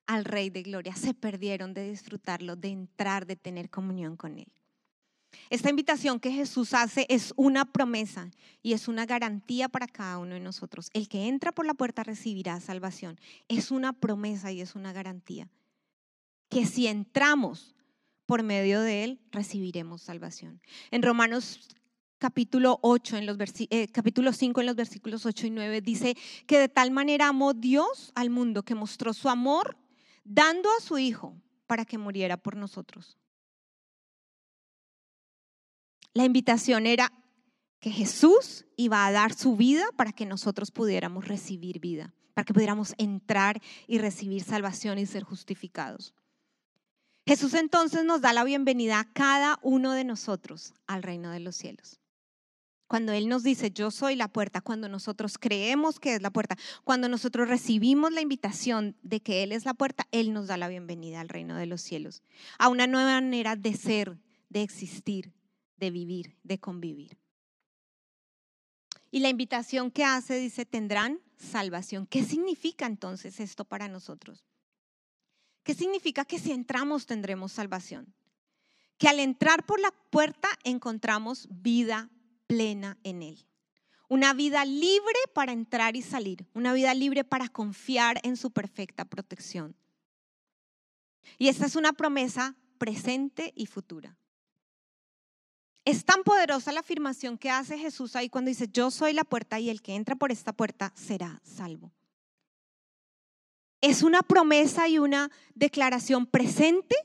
al 0.07 0.25
Rey 0.25 0.51
de 0.51 0.63
Gloria. 0.63 0.95
Se 0.95 1.15
perdieron 1.15 1.75
de 1.75 1.91
disfrutarlo, 1.91 2.57
de 2.57 2.69
entrar, 2.69 3.27
de 3.27 3.37
tener 3.37 3.71
comunión 3.71 4.17
con 4.17 4.39
Él. 4.39 4.49
Esta 5.51 5.71
invitación 5.71 6.19
que 6.19 6.33
Jesús 6.33 6.75
hace 6.75 7.07
es 7.09 7.33
una 7.37 7.65
promesa 7.65 8.31
y 8.63 8.73
es 8.73 8.89
una 8.89 9.07
garantía 9.07 9.69
para 9.69 9.87
cada 9.87 10.19
uno 10.19 10.35
de 10.35 10.41
nosotros. 10.41 10.91
El 10.93 11.09
que 11.09 11.29
entra 11.29 11.53
por 11.53 11.67
la 11.67 11.75
puerta 11.75 12.03
recibirá 12.03 12.59
salvación. 12.61 13.19
Es 13.49 13.71
una 13.71 13.93
promesa 13.93 14.51
y 14.51 14.61
es 14.61 14.75
una 14.75 14.93
garantía. 14.93 15.49
Que 16.49 16.65
si 16.65 16.87
entramos 16.87 17.75
por 18.25 18.43
medio 18.43 18.81
de 18.81 19.05
Él, 19.05 19.21
recibiremos 19.31 20.03
salvación. 20.03 20.61
En 20.91 21.03
Romanos 21.03 21.69
capítulo 22.19 22.79
8, 22.83 23.19
en 23.19 23.27
los 23.27 23.37
eh, 23.71 23.89
capítulo 23.89 24.33
5, 24.33 24.61
en 24.61 24.67
los 24.67 24.77
versículos 24.77 25.27
8 25.27 25.47
y 25.47 25.51
9, 25.51 25.81
dice 25.81 26.17
que 26.47 26.59
de 26.59 26.69
tal 26.69 26.91
manera 26.91 27.29
amó 27.29 27.53
Dios 27.53 28.11
al 28.15 28.31
mundo 28.31 28.63
que 28.65 28.75
mostró 28.75 29.13
su 29.13 29.29
amor 29.29 29.77
dando 30.27 30.69
a 30.77 30.81
su 30.81 30.99
Hijo 30.99 31.37
para 31.67 31.85
que 31.85 31.99
muriera 31.99 32.37
por 32.37 32.57
nosotros. 32.57 33.17
La 36.15 36.25
invitación 36.25 36.87
era 36.87 37.13
que 37.81 37.91
Jesús 37.91 38.65
iba 38.77 39.07
a 39.07 39.13
dar 39.13 39.35
su 39.35 39.57
vida 39.57 39.85
para 39.97 40.13
que 40.13 40.27
nosotros 40.27 40.71
pudiéramos 40.71 41.29
recibir 41.29 41.79
vida, 41.79 42.15
para 42.35 42.45
que 42.45 42.55
pudiéramos 42.55 42.95
entrar 42.99 43.61
y 43.87 43.99
recibir 43.99 44.43
salvación 44.43 44.99
y 44.99 45.07
ser 45.07 45.23
justificados. 45.23 46.15
Jesús 47.27 47.55
entonces 47.55 48.05
nos 48.05 48.21
da 48.21 48.33
la 48.33 48.45
bienvenida 48.45 49.01
a 49.01 49.13
cada 49.13 49.59
uno 49.63 49.93
de 49.93 50.05
nosotros 50.05 50.75
al 50.87 51.03
reino 51.03 51.31
de 51.31 51.41
los 51.41 51.57
cielos. 51.57 52.01
Cuando 52.87 53.13
Él 53.13 53.29
nos 53.29 53.43
dice, 53.43 53.71
yo 53.71 53.91
soy 53.91 54.15
la 54.15 54.29
puerta, 54.29 54.61
cuando 54.61 54.89
nosotros 54.89 55.39
creemos 55.39 55.99
que 55.99 56.15
es 56.15 56.23
la 56.23 56.31
puerta, 56.31 56.57
cuando 56.85 57.09
nosotros 57.09 57.49
recibimos 57.49 58.13
la 58.13 58.21
invitación 58.21 58.97
de 59.03 59.21
que 59.21 59.43
Él 59.43 59.53
es 59.53 59.65
la 59.65 59.75
puerta, 59.75 60.07
Él 60.13 60.33
nos 60.33 60.47
da 60.47 60.57
la 60.57 60.69
bienvenida 60.69 61.21
al 61.21 61.29
reino 61.29 61.57
de 61.57 61.67
los 61.67 61.81
cielos, 61.81 62.23
a 62.59 62.69
una 62.69 62.87
nueva 62.87 63.21
manera 63.21 63.57
de 63.57 63.75
ser, 63.75 64.19
de 64.51 64.63
existir, 64.63 65.33
de 65.79 65.91
vivir, 65.91 66.37
de 66.45 66.59
convivir. 66.59 67.19
Y 69.11 69.21
la 69.21 69.31
invitación 69.31 69.91
que 69.91 70.05
hace 70.05 70.39
dice, 70.39 70.65
tendrán 70.65 71.21
salvación. 71.37 72.07
¿Qué 72.07 72.23
significa 72.23 72.87
entonces 72.87 73.41
esto 73.41 73.65
para 73.65 73.89
nosotros? 73.89 74.45
¿Qué 75.63 75.75
significa 75.75 76.25
que 76.25 76.39
si 76.39 76.53
entramos 76.53 77.07
tendremos 77.07 77.53
salvación? 77.53 78.15
Que 78.99 79.09
al 79.09 79.19
entrar 79.19 79.67
por 79.67 79.81
la 79.81 79.91
puerta 80.11 80.49
encontramos 80.65 81.49
vida 81.51 82.11
plena 82.47 82.99
en 83.03 83.23
Él. 83.23 83.47
Una 84.09 84.35
vida 84.35 84.65
libre 84.65 85.19
para 85.35 85.53
entrar 85.53 85.97
y 85.97 86.03
salir, 86.03 86.47
una 86.55 86.73
vida 86.73 86.95
libre 86.95 87.25
para 87.25 87.49
confiar 87.49 88.21
en 88.23 88.37
su 88.37 88.51
perfecta 88.51 89.05
protección. 89.05 89.77
Y 91.39 91.49
esta 91.49 91.67
es 91.67 91.75
una 91.75 91.93
promesa 91.93 92.57
presente 92.79 93.53
y 93.57 93.67
futura. 93.67 94.17
Es 95.85 96.05
tan 96.05 96.23
poderosa 96.25 96.73
la 96.73 96.81
afirmación 96.81 97.39
que 97.39 97.51
hace 97.51 97.79
Jesús 97.79 98.17
ahí 98.17 98.29
cuando 98.29 98.49
dice, 98.49 98.69
yo 98.73 98.91
soy 98.91 99.13
la 99.13 99.25
puerta 99.25 99.61
y 99.61 99.71
el 99.71 99.83
que 99.83 99.95
entra 99.95 100.17
por 100.17 100.33
esta 100.33 100.53
puerta 100.53 100.93
será 100.97 101.41
salvo. 101.45 101.93
Es 103.81 104.03
una 104.03 104.23
promesa 104.23 104.89
y 104.89 104.99
una 104.99 105.31
declaración 105.55 106.27
presente 106.27 106.97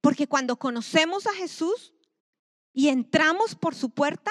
porque 0.00 0.26
cuando 0.26 0.56
conocemos 0.58 1.26
a 1.26 1.32
Jesús 1.32 1.94
y 2.72 2.88
entramos 2.88 3.54
por 3.54 3.74
su 3.74 3.90
puerta, 3.90 4.30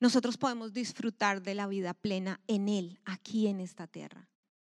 nosotros 0.00 0.38
podemos 0.38 0.72
disfrutar 0.72 1.42
de 1.42 1.54
la 1.54 1.66
vida 1.66 1.92
plena 1.92 2.40
en 2.46 2.68
Él, 2.68 2.98
aquí 3.04 3.46
en 3.46 3.60
esta 3.60 3.86
tierra. 3.86 4.28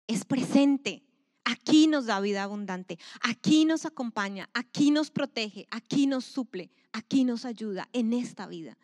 Es 0.09 0.25
presente. 0.25 1.05
Aquí 1.45 1.89
nos 1.89 2.07
da 2.07 2.21
vida 2.21 2.45
abundante, 2.45 3.01
aquí 3.21 3.65
nos 3.65 3.85
acompaña, 3.85 4.49
aquí 4.55 4.93
nos 4.93 5.11
protege, 5.11 5.67
aquí 5.73 6.07
nos 6.07 6.25
suple, 6.25 6.71
aquí 6.93 7.25
nos 7.25 7.45
ayuda 7.45 7.89
en 7.93 8.13
esta 8.13 8.47
vida. 8.47 8.79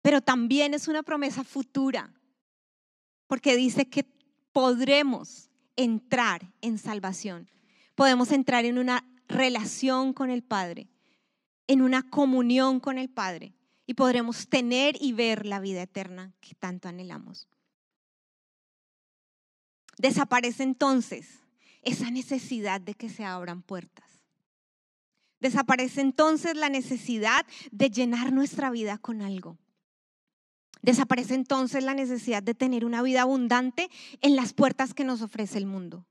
Pero 0.00 0.20
también 0.20 0.72
es 0.72 0.86
una 0.86 1.02
promesa 1.02 1.42
futura, 1.42 2.14
porque 3.26 3.56
dice 3.56 3.90
que 3.90 4.06
podremos 4.52 5.50
entrar 5.74 6.48
en 6.60 6.78
salvación, 6.78 7.50
podemos 7.96 8.30
entrar 8.30 8.64
en 8.64 8.78
una 8.78 9.04
relación 9.26 10.12
con 10.12 10.30
el 10.30 10.44
Padre, 10.44 10.88
en 11.66 11.82
una 11.82 12.08
comunión 12.08 12.78
con 12.78 12.98
el 12.98 13.10
Padre 13.10 13.57
y 13.88 13.94
podremos 13.94 14.48
tener 14.48 14.96
y 15.00 15.14
ver 15.14 15.46
la 15.46 15.60
vida 15.60 15.80
eterna 15.80 16.34
que 16.42 16.54
tanto 16.54 16.88
anhelamos. 16.88 17.48
Desaparece 19.96 20.62
entonces 20.62 21.40
esa 21.80 22.10
necesidad 22.10 22.82
de 22.82 22.92
que 22.92 23.08
se 23.08 23.24
abran 23.24 23.62
puertas. 23.62 24.04
Desaparece 25.40 26.02
entonces 26.02 26.54
la 26.54 26.68
necesidad 26.68 27.46
de 27.70 27.88
llenar 27.88 28.30
nuestra 28.30 28.70
vida 28.70 28.98
con 28.98 29.22
algo. 29.22 29.56
Desaparece 30.82 31.32
entonces 31.32 31.82
la 31.82 31.94
necesidad 31.94 32.42
de 32.42 32.54
tener 32.54 32.84
una 32.84 33.00
vida 33.00 33.22
abundante 33.22 33.88
en 34.20 34.36
las 34.36 34.52
puertas 34.52 34.92
que 34.92 35.04
nos 35.04 35.22
ofrece 35.22 35.56
el 35.56 35.64
mundo. 35.64 36.06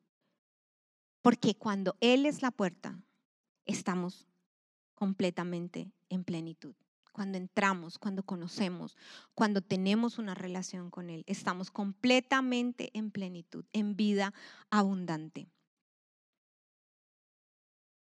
Porque 1.21 1.53
cuando 1.53 1.95
Él 2.01 2.25
es 2.25 2.41
la 2.41 2.49
puerta, 2.49 2.99
estamos 3.65 4.25
completamente 4.95 5.91
en 6.09 6.23
plenitud 6.23 6.73
cuando 7.17 7.39
entramos, 7.39 7.97
cuando 7.97 8.21
conocemos, 8.21 8.95
cuando 9.33 9.61
tenemos 9.61 10.19
una 10.19 10.35
relación 10.35 10.91
con 10.91 11.09
Él. 11.09 11.23
Estamos 11.25 11.71
completamente 11.71 12.91
en 12.93 13.09
plenitud, 13.09 13.65
en 13.73 13.95
vida 13.95 14.35
abundante. 14.69 15.49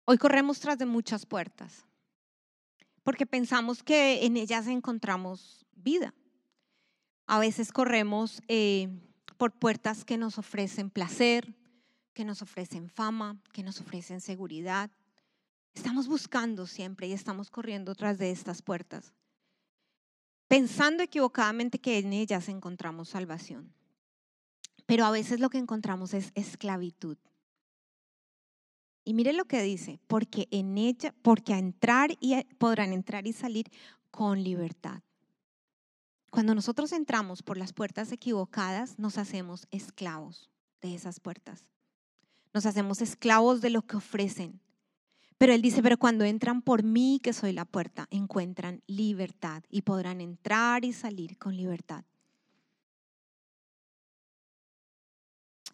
Hoy 0.05 0.19
corremos 0.19 0.61
tras 0.61 0.77
de 0.77 0.85
muchas 0.85 1.25
puertas, 1.25 1.87
porque 3.05 3.25
pensamos 3.25 3.83
que 3.83 4.27
en 4.27 4.37
ellas 4.37 4.67
encontramos 4.67 5.65
vida. 5.73 6.13
A 7.27 7.39
veces 7.39 7.73
corremos 7.73 8.43
eh, 8.49 8.91
por 9.39 9.59
puertas 9.59 10.05
que 10.05 10.19
nos 10.19 10.37
ofrecen 10.37 10.91
placer, 10.91 11.55
que 12.13 12.27
nos 12.27 12.43
ofrecen 12.43 12.91
fama, 12.91 13.41
que 13.55 13.63
nos 13.63 13.81
ofrecen 13.81 14.21
seguridad, 14.21 14.91
Estamos 15.77 16.09
buscando 16.09 16.67
siempre 16.67 17.07
y 17.07 17.13
estamos 17.13 17.51
corriendo 17.51 17.95
tras 17.95 18.17
de 18.17 18.31
estas 18.31 18.63
puertas, 18.63 19.13
pensando 20.49 21.03
equivocadamente 21.03 21.79
que 21.79 21.99
en 21.99 22.15
ellas 22.15 22.49
encontramos 22.49 23.11
salvación. 23.11 23.75
Pero 24.87 25.05
a 25.05 25.11
veces 25.11 25.39
lo 25.39 25.51
que 25.51 25.59
encontramos 25.59 26.15
es 26.15 26.33
esclavitud. 26.35 27.19
Y 29.05 29.13
mire 29.13 29.35
lo 29.35 29.45
que 29.45 29.61
dice, 29.63 30.01
porque 30.07 30.49
en 30.51 30.79
ella, 30.79 31.15
porque 31.23 31.53
entrar 31.53 32.11
y 32.21 32.43
podrán 32.55 32.95
entrar 32.95 33.27
y 33.27 33.35
salir 33.35 33.67
con 34.11 34.43
libertad. 34.43 35.03
Cuando 36.31 36.55
nosotros 36.55 36.91
entramos 36.93 37.43
por 37.43 37.59
las 37.59 37.75
puertas 37.75 38.11
equivocadas, 38.13 38.99
nos 38.99 39.19
hacemos 39.19 39.69
esclavos 39.71 40.51
de 40.81 40.95
esas 40.95 41.21
puertas. 41.21 41.69
Nos 42.55 42.65
hacemos 42.65 43.03
esclavos 43.03 43.61
de 43.61 43.71
lo 43.71 43.83
que 43.83 43.99
ofrecen. 43.99 44.61
Pero 45.39 45.53
él 45.53 45.61
dice, 45.61 45.83
pero 45.83 45.99
cuando 45.99 46.25
entran 46.25 46.63
por 46.63 46.83
mí, 46.83 47.21
que 47.23 47.33
soy 47.33 47.53
la 47.53 47.67
puerta, 47.67 48.07
encuentran 48.11 48.83
libertad 48.87 49.63
y 49.69 49.83
podrán 49.83 50.21
entrar 50.21 50.85
y 50.85 50.93
salir 50.93 51.37
con 51.37 51.57
libertad. 51.57 52.05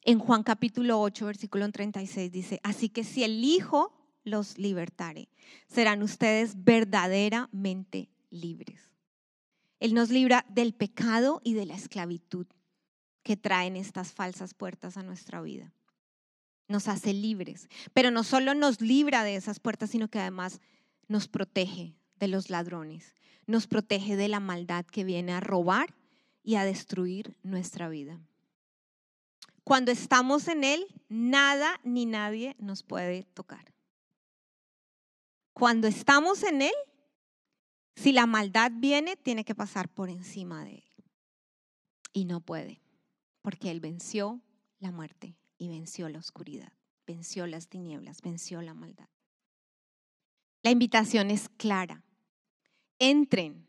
En 0.04 0.18
Juan 0.18 0.42
capítulo 0.42 1.00
8, 1.00 1.26
versículo 1.26 1.70
36 1.70 2.32
dice, 2.32 2.60
así 2.64 2.88
que 2.88 3.04
si 3.04 3.22
el 3.22 3.44
Hijo 3.44 3.92
los 4.24 4.58
libertare, 4.58 5.28
serán 5.68 6.02
ustedes 6.02 6.64
verdaderamente 6.64 8.08
libres. 8.30 8.80
Él 9.78 9.94
nos 9.94 10.10
libra 10.10 10.44
del 10.48 10.74
pecado 10.74 11.40
y 11.44 11.54
de 11.54 11.66
la 11.66 11.74
esclavitud 11.74 12.46
que 13.22 13.36
traen 13.36 13.76
estas 13.76 14.12
falsas 14.12 14.54
puertas 14.54 14.96
a 14.96 15.04
nuestra 15.04 15.40
vida. 15.40 15.72
Nos 16.72 16.88
hace 16.88 17.12
libres, 17.12 17.68
pero 17.92 18.10
no 18.10 18.24
solo 18.24 18.54
nos 18.54 18.80
libra 18.80 19.24
de 19.24 19.36
esas 19.36 19.60
puertas, 19.60 19.90
sino 19.90 20.08
que 20.08 20.18
además 20.18 20.62
nos 21.06 21.28
protege 21.28 21.94
de 22.18 22.28
los 22.28 22.48
ladrones, 22.48 23.14
nos 23.46 23.66
protege 23.66 24.16
de 24.16 24.28
la 24.28 24.40
maldad 24.40 24.86
que 24.86 25.04
viene 25.04 25.34
a 25.34 25.40
robar 25.40 25.94
y 26.42 26.54
a 26.54 26.64
destruir 26.64 27.36
nuestra 27.42 27.90
vida. 27.90 28.22
Cuando 29.64 29.92
estamos 29.92 30.48
en 30.48 30.64
Él, 30.64 30.86
nada 31.10 31.78
ni 31.84 32.06
nadie 32.06 32.56
nos 32.58 32.82
puede 32.82 33.24
tocar. 33.34 33.74
Cuando 35.52 35.88
estamos 35.88 36.42
en 36.42 36.62
Él, 36.62 36.74
si 37.96 38.12
la 38.12 38.24
maldad 38.24 38.72
viene, 38.74 39.16
tiene 39.16 39.44
que 39.44 39.54
pasar 39.54 39.90
por 39.90 40.08
encima 40.08 40.64
de 40.64 40.76
Él. 40.76 41.04
Y 42.14 42.24
no 42.24 42.40
puede, 42.40 42.80
porque 43.42 43.70
Él 43.70 43.80
venció 43.80 44.40
la 44.78 44.90
muerte 44.90 45.36
y 45.62 45.68
venció 45.68 46.08
la 46.08 46.18
oscuridad, 46.18 46.72
venció 47.06 47.46
las 47.46 47.68
tinieblas, 47.68 48.20
venció 48.20 48.62
la 48.62 48.74
maldad. 48.74 49.08
La 50.64 50.72
invitación 50.72 51.30
es 51.30 51.48
clara. 51.50 52.02
Entren, 52.98 53.68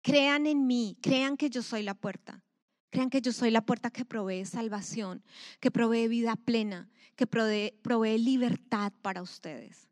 crean 0.00 0.46
en 0.46 0.66
mí, 0.66 0.96
crean 1.02 1.36
que 1.36 1.50
yo 1.50 1.62
soy 1.62 1.82
la 1.82 1.92
puerta. 1.92 2.42
Crean 2.88 3.10
que 3.10 3.20
yo 3.20 3.32
soy 3.32 3.50
la 3.50 3.66
puerta 3.66 3.90
que 3.90 4.06
provee 4.06 4.46
salvación, 4.46 5.22
que 5.60 5.70
provee 5.70 6.08
vida 6.08 6.36
plena, 6.36 6.88
que 7.16 7.26
provee, 7.26 8.18
libertad 8.18 8.90
para 9.02 9.20
ustedes. 9.20 9.90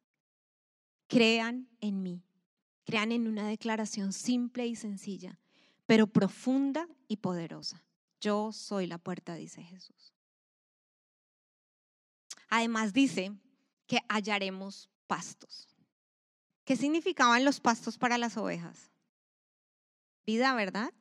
Crean 1.08 1.68
en 1.82 2.02
mí. 2.02 2.24
Crean 2.86 3.12
en 3.12 3.28
una 3.28 3.46
declaración 3.46 4.14
simple 4.14 4.66
y 4.66 4.76
sencilla, 4.76 5.38
pero 5.84 6.06
profunda 6.06 6.88
y 7.06 7.18
poderosa. 7.18 7.84
Yo 8.18 8.50
soy 8.50 8.86
la 8.86 8.96
puerta, 8.96 9.34
dice 9.34 9.62
Jesús. 9.62 10.14
Además 12.48 12.92
dice 12.92 13.32
que 13.87 14.00
hallaremos 14.08 14.88
pastos. 15.06 15.68
¿Qué 16.64 16.76
significaban 16.76 17.44
los 17.44 17.61
pastos 17.61 17.96
para 17.96 18.18
las 18.18 18.37
ovejas? 18.37 18.90
Vida, 20.26 20.54
¿verdad? 20.54 20.92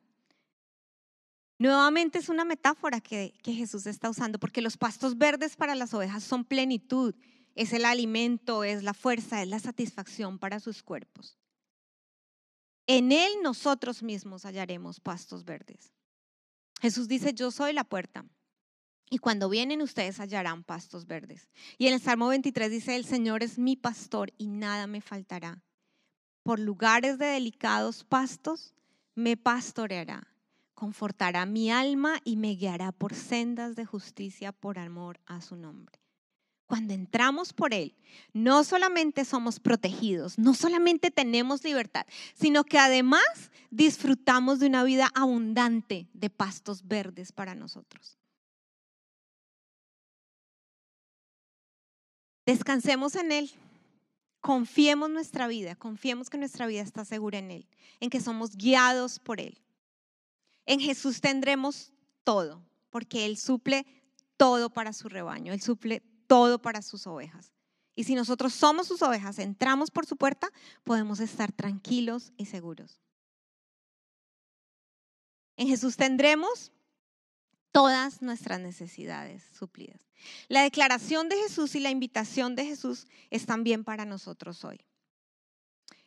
Nuevamente 1.58 2.18
es 2.18 2.28
una 2.28 2.44
metáfora 2.44 3.00
que, 3.00 3.34
Jesús 3.44 3.86
está 3.86 4.08
usando, 4.08 4.38
porque 4.38 4.62
los 4.62 4.76
pastos 4.76 5.18
verdes 5.18 5.56
para 5.56 5.74
las 5.74 5.92
ovejas 5.92 6.22
son 6.22 6.44
plenitud, 6.44 7.14
es 7.54 7.72
el 7.72 7.84
alimento, 7.84 8.62
es 8.62 8.84
la 8.84 8.94
fuerza, 8.94 9.42
es 9.42 9.48
la 9.48 9.58
satisfacción 9.58 10.38
para 10.38 10.60
sus 10.60 10.82
cuerpos. 10.82 11.36
En 12.86 13.10
Él 13.12 13.32
nosotros 13.42 14.02
mismos 14.02 14.44
hallaremos 14.44 15.00
pastos 15.00 15.44
verdes. 15.44 15.92
Jesús 16.80 17.08
dice, 17.08 17.34
yo 17.34 17.50
soy 17.50 17.72
la 17.72 17.84
puerta. 17.84 18.24
Y 19.10 19.18
cuando 19.18 19.48
vienen 19.48 19.82
ustedes 19.82 20.20
hallarán 20.20 20.64
pastos 20.64 21.06
verdes. 21.06 21.48
Y 21.78 21.86
en 21.86 21.94
el 21.94 22.00
Salmo 22.00 22.28
23 22.28 22.70
dice, 22.70 22.96
el 22.96 23.04
Señor 23.04 23.42
es 23.42 23.58
mi 23.58 23.76
pastor 23.76 24.32
y 24.38 24.48
nada 24.48 24.86
me 24.86 25.00
faltará. 25.00 25.62
Por 26.42 26.58
lugares 26.58 27.18
de 27.18 27.26
delicados 27.26 28.04
pastos 28.04 28.74
me 29.14 29.36
pastoreará 29.36 30.28
confortará 30.78 31.44
mi 31.44 31.72
alma 31.72 32.20
y 32.22 32.36
me 32.36 32.54
guiará 32.54 32.92
por 32.92 33.12
sendas 33.12 33.74
de 33.74 33.84
justicia 33.84 34.52
por 34.52 34.78
amor 34.78 35.18
a 35.26 35.40
su 35.40 35.56
nombre. 35.56 35.98
Cuando 36.68 36.94
entramos 36.94 37.52
por 37.52 37.74
Él, 37.74 37.96
no 38.32 38.62
solamente 38.62 39.24
somos 39.24 39.58
protegidos, 39.58 40.38
no 40.38 40.54
solamente 40.54 41.10
tenemos 41.10 41.64
libertad, 41.64 42.06
sino 42.34 42.62
que 42.62 42.78
además 42.78 43.50
disfrutamos 43.70 44.60
de 44.60 44.66
una 44.68 44.84
vida 44.84 45.10
abundante 45.16 46.08
de 46.12 46.30
pastos 46.30 46.86
verdes 46.86 47.32
para 47.32 47.56
nosotros. 47.56 48.17
Descansemos 52.48 53.14
en 53.14 53.30
Él, 53.30 53.50
confiemos 54.40 55.10
nuestra 55.10 55.48
vida, 55.48 55.76
confiemos 55.76 56.30
que 56.30 56.38
nuestra 56.38 56.66
vida 56.66 56.80
está 56.80 57.04
segura 57.04 57.36
en 57.36 57.50
Él, 57.50 57.68
en 58.00 58.08
que 58.08 58.22
somos 58.22 58.56
guiados 58.56 59.18
por 59.18 59.38
Él. 59.38 59.60
En 60.64 60.80
Jesús 60.80 61.20
tendremos 61.20 61.92
todo, 62.24 62.64
porque 62.88 63.26
Él 63.26 63.36
suple 63.36 63.84
todo 64.38 64.70
para 64.70 64.94
su 64.94 65.10
rebaño, 65.10 65.52
Él 65.52 65.60
suple 65.60 66.00
todo 66.26 66.58
para 66.62 66.80
sus 66.80 67.06
ovejas. 67.06 67.52
Y 67.94 68.04
si 68.04 68.14
nosotros 68.14 68.54
somos 68.54 68.86
sus 68.88 69.02
ovejas, 69.02 69.38
entramos 69.38 69.90
por 69.90 70.06
su 70.06 70.16
puerta, 70.16 70.48
podemos 70.84 71.20
estar 71.20 71.52
tranquilos 71.52 72.32
y 72.38 72.46
seguros. 72.46 72.98
En 75.58 75.68
Jesús 75.68 75.98
tendremos 75.98 76.72
todas 77.72 78.22
nuestras 78.22 78.60
necesidades 78.60 79.42
suplidas. 79.56 80.00
La 80.48 80.62
declaración 80.62 81.28
de 81.28 81.36
Jesús 81.36 81.74
y 81.74 81.80
la 81.80 81.90
invitación 81.90 82.56
de 82.56 82.64
Jesús 82.64 83.06
es 83.30 83.46
también 83.46 83.84
para 83.84 84.04
nosotros 84.04 84.64
hoy. 84.64 84.80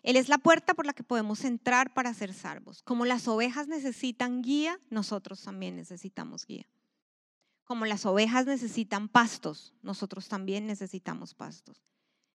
Él 0.03 0.15
es 0.15 0.29
la 0.29 0.39
puerta 0.39 0.73
por 0.73 0.85
la 0.85 0.93
que 0.93 1.03
podemos 1.03 1.45
entrar 1.45 1.93
para 1.93 2.13
ser 2.13 2.33
salvos. 2.33 2.81
Como 2.81 3.05
las 3.05 3.27
ovejas 3.27 3.67
necesitan 3.67 4.41
guía, 4.41 4.79
nosotros 4.89 5.43
también 5.43 5.75
necesitamos 5.75 6.45
guía. 6.45 6.65
Como 7.63 7.85
las 7.85 8.05
ovejas 8.05 8.47
necesitan 8.47 9.07
pastos, 9.07 9.73
nosotros 9.81 10.27
también 10.27 10.65
necesitamos 10.65 11.35
pastos. 11.35 11.81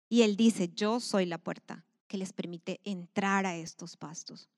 Y 0.10 0.24
Él 0.24 0.36
dice, 0.36 0.70
yo 0.74 1.00
soy 1.00 1.26
la 1.26 1.38
puerta 1.38 1.86
que 2.08 2.18
les 2.18 2.34
permite 2.34 2.82
entrar 2.84 3.46
a 3.46 3.56
estos 3.56 3.96
pastos. 3.96 4.50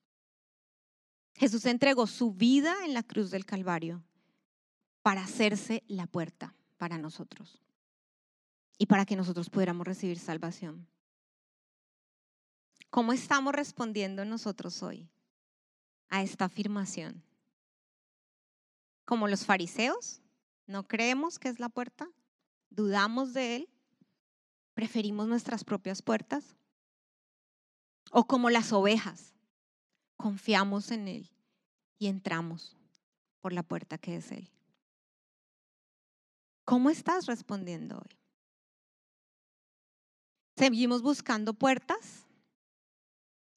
Jesús 1.36 1.65
entregó 1.65 2.08
su 2.08 2.34
vida 2.34 2.73
en 2.86 2.93
la 2.93 3.04
cruz 3.04 3.30
del 3.30 3.45
Calvario 3.45 4.04
para 5.04 5.22
hacerse 5.22 5.84
la 5.88 6.08
puerta 6.08 6.56
para 6.78 6.98
nosotros 6.98 7.62
y 8.78 8.88
para 8.88 9.06
que 9.06 9.16
nosotros 9.16 9.50
pudiéramos 9.50 9.86
recibir 9.86 10.18
salvación. 10.18 10.88
¿Cómo 12.89 13.12
estamos 13.12 13.54
respondiendo 13.54 14.24
nosotros 14.24 14.82
hoy 14.82 15.10
a 16.10 16.24
esta 16.24 16.46
afirmación? 16.46 17.24
¿Como 19.06 19.28
los 19.28 19.46
fariseos? 19.46 20.22
¿No 20.68 20.88
creemos 20.88 21.38
que 21.38 21.50
es 21.50 21.60
la 21.60 21.70
puerta? 21.70 22.08
¿Dudamos 22.70 23.34
de 23.34 23.58
él? 23.58 23.70
¿Preferimos 24.74 25.28
nuestras 25.28 25.63
propias 25.63 26.02
puertas? 26.02 26.56
¿O 28.12 28.26
como 28.26 28.50
las 28.50 28.72
ovejas? 28.72 29.34
Confiamos 30.16 30.92
en 30.92 31.08
él 31.08 31.30
y 31.98 32.08
entramos 32.08 32.78
por 33.42 33.52
la 33.52 33.63
puerta 33.63 33.98
que 33.98 34.16
es 34.16 34.32
él. 34.32 34.50
¿Cómo 36.65 36.89
estás 36.89 37.26
respondiendo 37.26 37.97
hoy? 37.97 38.17
¿Seguimos 40.56 41.02
buscando 41.02 41.54
puertas? 41.54 42.23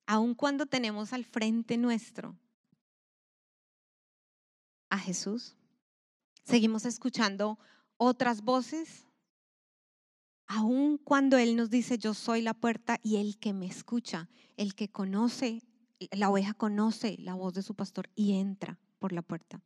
aun 0.07 0.35
cuando 0.35 0.67
tenemos 0.67 1.13
al 1.13 1.25
frente 1.25 1.77
nuestro 1.77 2.39
a 4.89 4.99
Jesús, 4.99 5.57
seguimos 6.45 6.87
escuchando 6.87 7.59
otras 7.97 8.43
voces, 8.43 9.09
aun 10.47 10.97
cuando 10.97 11.37
Él 11.39 11.57
nos 11.57 11.71
dice, 11.71 11.99
yo 11.99 12.15
soy 12.15 12.41
la 12.41 12.55
puerta 12.55 13.01
y 13.03 13.17
el 13.17 13.37
que 13.39 13.53
me 13.53 13.67
escucha, 13.67 14.31
el 14.57 14.77
que 14.77 14.89
conoce, 14.89 15.65
la 16.13 16.31
oveja 16.31 16.55
conoce 16.55 17.17
la 17.19 17.35
voz 17.35 17.53
de 17.55 17.63
su 17.63 17.75
pastor 17.75 18.09
y 18.15 18.39
entra 18.39 18.79
por 19.01 19.13
la 19.13 19.23
puerta. 19.23 19.61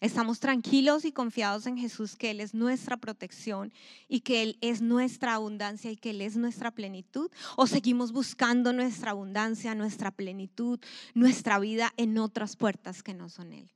Estamos 0.00 0.40
tranquilos 0.40 1.04
y 1.04 1.12
confiados 1.12 1.66
en 1.66 1.78
Jesús, 1.78 2.16
que 2.16 2.30
Él 2.30 2.40
es 2.40 2.52
nuestra 2.52 2.96
protección 2.96 3.72
y 4.08 4.20
que 4.20 4.42
Él 4.42 4.58
es 4.60 4.82
nuestra 4.82 5.34
abundancia 5.34 5.90
y 5.90 5.96
que 5.96 6.10
Él 6.10 6.20
es 6.20 6.36
nuestra 6.36 6.72
plenitud. 6.72 7.30
O 7.56 7.66
seguimos 7.66 8.12
buscando 8.12 8.72
nuestra 8.72 9.12
abundancia, 9.12 9.74
nuestra 9.74 10.10
plenitud, 10.10 10.80
nuestra 11.14 11.58
vida 11.58 11.92
en 11.96 12.18
otras 12.18 12.56
puertas 12.56 13.02
que 13.02 13.14
no 13.14 13.28
son 13.28 13.52
Él. 13.52 13.70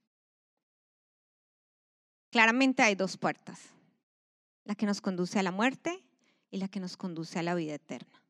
Claramente 2.31 2.83
hay 2.83 2.95
dos 2.95 3.17
puertas, 3.17 3.61
la 4.65 4.75
que 4.75 4.87
nos 4.87 5.01
conduce 5.01 5.39
a 5.39 5.43
la 5.43 5.53
muerte 5.53 6.05
y 6.51 6.59
la 6.59 6.69
que 6.69 6.81
nos 6.81 6.97
conduce 6.97 7.39
a 7.39 7.43
la 7.43 7.55
vida 7.55 7.75
eterna. 7.75 8.23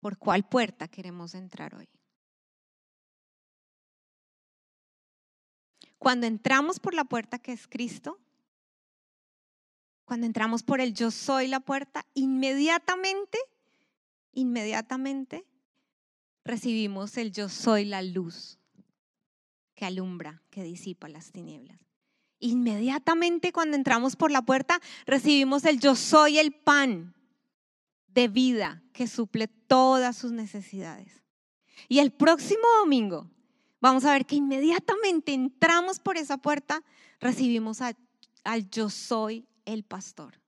¿Por 0.00 0.18
cuál 0.18 0.46
puerta 0.46 0.88
queremos 0.88 1.34
entrar 1.34 1.74
hoy? 1.74 1.88
Cuando 6.02 6.26
entramos 6.26 6.80
por 6.80 6.94
la 6.94 7.04
puerta 7.04 7.38
que 7.38 7.52
es 7.52 7.68
Cristo, 7.68 8.18
cuando 10.04 10.26
entramos 10.26 10.64
por 10.64 10.80
el 10.80 10.94
yo 10.94 11.12
soy 11.12 11.46
la 11.46 11.60
puerta, 11.60 12.04
inmediatamente, 12.12 13.38
inmediatamente 14.32 15.46
recibimos 16.44 17.16
el 17.18 17.30
yo 17.30 17.48
soy 17.48 17.84
la 17.84 18.02
luz 18.02 18.58
que 19.76 19.84
alumbra, 19.84 20.42
que 20.50 20.64
disipa 20.64 21.08
las 21.08 21.30
tinieblas. 21.30 21.78
Inmediatamente 22.40 23.52
cuando 23.52 23.76
entramos 23.76 24.16
por 24.16 24.32
la 24.32 24.42
puerta 24.42 24.80
recibimos 25.06 25.64
el 25.66 25.78
yo 25.78 25.94
soy 25.94 26.40
el 26.40 26.52
pan 26.52 27.14
de 28.08 28.26
vida 28.26 28.82
que 28.92 29.06
suple 29.06 29.46
todas 29.46 30.16
sus 30.16 30.32
necesidades. 30.32 31.22
Y 31.88 32.00
el 32.00 32.10
próximo 32.10 32.66
domingo 32.80 33.30
vamos 33.82 34.04
a 34.04 34.12
ver 34.12 34.24
que 34.24 34.36
inmediatamente 34.36 35.34
entramos 35.34 35.98
por 35.98 36.16
esa 36.16 36.38
puerta, 36.38 36.82
recibimos 37.20 37.80
al 37.82 38.70
yo 38.70 38.88
soy 38.88 39.46
el 39.64 39.82
pastor, 39.82 40.40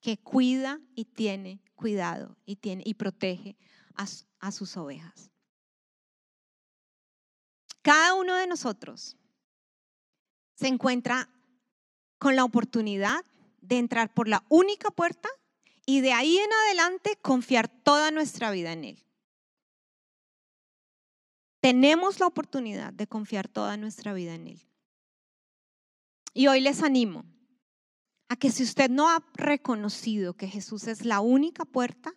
que 0.00 0.16
cuida 0.16 0.80
y 0.94 1.04
tiene 1.04 1.60
cuidado 1.74 2.36
y, 2.46 2.56
tiene, 2.56 2.84
y 2.86 2.94
protege 2.94 3.56
a, 3.96 4.06
a 4.38 4.52
sus 4.52 4.76
ovejas. 4.76 5.30
Cada 7.82 8.14
uno 8.14 8.36
de 8.36 8.46
nosotros 8.46 9.16
se 10.54 10.68
encuentra 10.68 11.28
con 12.18 12.36
la 12.36 12.44
oportunidad 12.44 13.24
de 13.60 13.78
entrar 13.78 14.14
por 14.14 14.28
la 14.28 14.44
única 14.48 14.92
puerta 14.92 15.28
y 15.84 16.00
de 16.00 16.12
ahí 16.12 16.38
en 16.38 16.52
adelante 16.52 17.18
confiar 17.20 17.66
toda 17.68 18.12
nuestra 18.12 18.52
vida 18.52 18.72
en 18.72 18.84
Él. 18.84 19.04
Tenemos 21.62 22.18
la 22.18 22.26
oportunidad 22.26 22.92
de 22.92 23.06
confiar 23.06 23.46
toda 23.46 23.76
nuestra 23.76 24.12
vida 24.12 24.34
en 24.34 24.48
Él. 24.48 24.66
Y 26.34 26.48
hoy 26.48 26.60
les 26.60 26.82
animo 26.82 27.24
a 28.28 28.34
que 28.34 28.50
si 28.50 28.64
usted 28.64 28.90
no 28.90 29.08
ha 29.08 29.24
reconocido 29.34 30.34
que 30.34 30.48
Jesús 30.48 30.88
es 30.88 31.04
la 31.04 31.20
única 31.20 31.64
puerta 31.64 32.16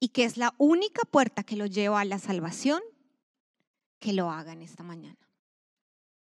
y 0.00 0.08
que 0.08 0.24
es 0.24 0.38
la 0.38 0.54
única 0.56 1.02
puerta 1.02 1.42
que 1.42 1.56
lo 1.56 1.66
lleva 1.66 2.00
a 2.00 2.06
la 2.06 2.18
salvación, 2.18 2.80
que 3.98 4.14
lo 4.14 4.30
haga 4.30 4.54
en 4.54 4.62
esta 4.62 4.82
mañana. 4.82 5.28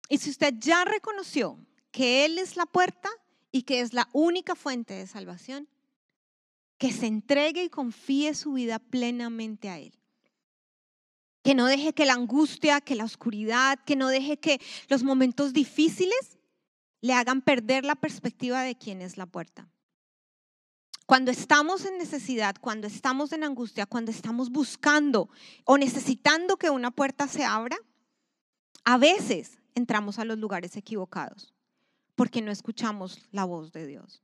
Y 0.08 0.18
si 0.18 0.30
usted 0.30 0.54
ya 0.58 0.84
reconoció 0.84 1.64
que 1.92 2.24
Él 2.24 2.38
es 2.38 2.56
la 2.56 2.66
puerta 2.66 3.08
y 3.52 3.62
que 3.62 3.82
es 3.82 3.94
la 3.94 4.08
única 4.12 4.56
fuente 4.56 4.94
de 4.94 5.06
salvación, 5.06 5.68
que 6.76 6.90
se 6.90 7.06
entregue 7.06 7.62
y 7.62 7.70
confíe 7.70 8.34
su 8.34 8.54
vida 8.54 8.80
plenamente 8.80 9.68
a 9.68 9.78
Él. 9.78 9.99
Que 11.42 11.54
no 11.54 11.66
deje 11.66 11.92
que 11.92 12.04
la 12.04 12.14
angustia, 12.14 12.80
que 12.80 12.94
la 12.94 13.04
oscuridad, 13.04 13.78
que 13.84 13.96
no 13.96 14.08
deje 14.08 14.38
que 14.38 14.60
los 14.88 15.02
momentos 15.02 15.52
difíciles 15.52 16.38
le 17.00 17.14
hagan 17.14 17.40
perder 17.40 17.84
la 17.84 17.94
perspectiva 17.94 18.62
de 18.62 18.76
quién 18.76 19.00
es 19.00 19.16
la 19.16 19.26
puerta. 19.26 19.68
Cuando 21.06 21.30
estamos 21.30 21.84
en 21.86 21.98
necesidad, 21.98 22.54
cuando 22.60 22.86
estamos 22.86 23.32
en 23.32 23.42
angustia, 23.42 23.86
cuando 23.86 24.10
estamos 24.10 24.50
buscando 24.50 25.28
o 25.64 25.76
necesitando 25.76 26.56
que 26.56 26.70
una 26.70 26.90
puerta 26.90 27.26
se 27.26 27.44
abra, 27.44 27.76
a 28.84 28.96
veces 28.96 29.58
entramos 29.74 30.18
a 30.18 30.24
los 30.24 30.38
lugares 30.38 30.76
equivocados 30.76 31.54
porque 32.14 32.42
no 32.42 32.52
escuchamos 32.52 33.18
la 33.32 33.44
voz 33.44 33.72
de 33.72 33.86
Dios. 33.86 34.22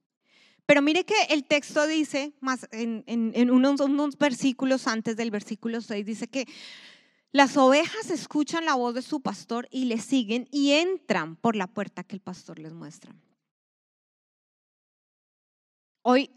Pero 0.66 0.82
mire 0.82 1.04
que 1.04 1.14
el 1.30 1.44
texto 1.44 1.86
dice, 1.86 2.34
más 2.40 2.68
en, 2.72 3.50
unos, 3.50 3.80
unos 3.80 4.18
versículos 4.18 4.86
antes 4.86 5.16
del 5.16 5.30
versículo 5.30 5.80
6, 5.80 6.04
dice 6.04 6.28
que 6.28 6.46
las 7.32 7.56
ovejas 7.56 8.10
escuchan 8.10 8.64
la 8.64 8.74
voz 8.74 8.94
de 8.94 9.02
su 9.02 9.20
pastor 9.20 9.68
y 9.70 9.86
le 9.86 9.98
siguen 9.98 10.48
y 10.50 10.72
entran 10.72 11.36
por 11.36 11.56
la 11.56 11.66
puerta 11.66 12.02
que 12.02 12.16
el 12.16 12.20
pastor 12.20 12.58
les 12.58 12.72
muestra. 12.72 13.14
Hoy 16.02 16.30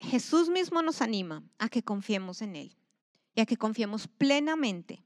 Jesús 0.00 0.48
mismo 0.48 0.82
nos 0.82 1.00
anima 1.00 1.44
a 1.58 1.68
que 1.68 1.82
confiemos 1.82 2.42
en 2.42 2.56
Él 2.56 2.76
y 3.34 3.40
a 3.40 3.46
que 3.46 3.56
confiemos 3.56 4.08
plenamente 4.08 5.04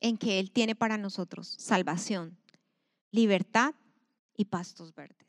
en 0.00 0.18
que 0.18 0.38
Él 0.38 0.50
tiene 0.50 0.74
para 0.74 0.98
nosotros 0.98 1.48
salvación, 1.58 2.36
libertad 3.10 3.74
y 4.36 4.46
pastos 4.46 4.94
verdes. 4.94 5.23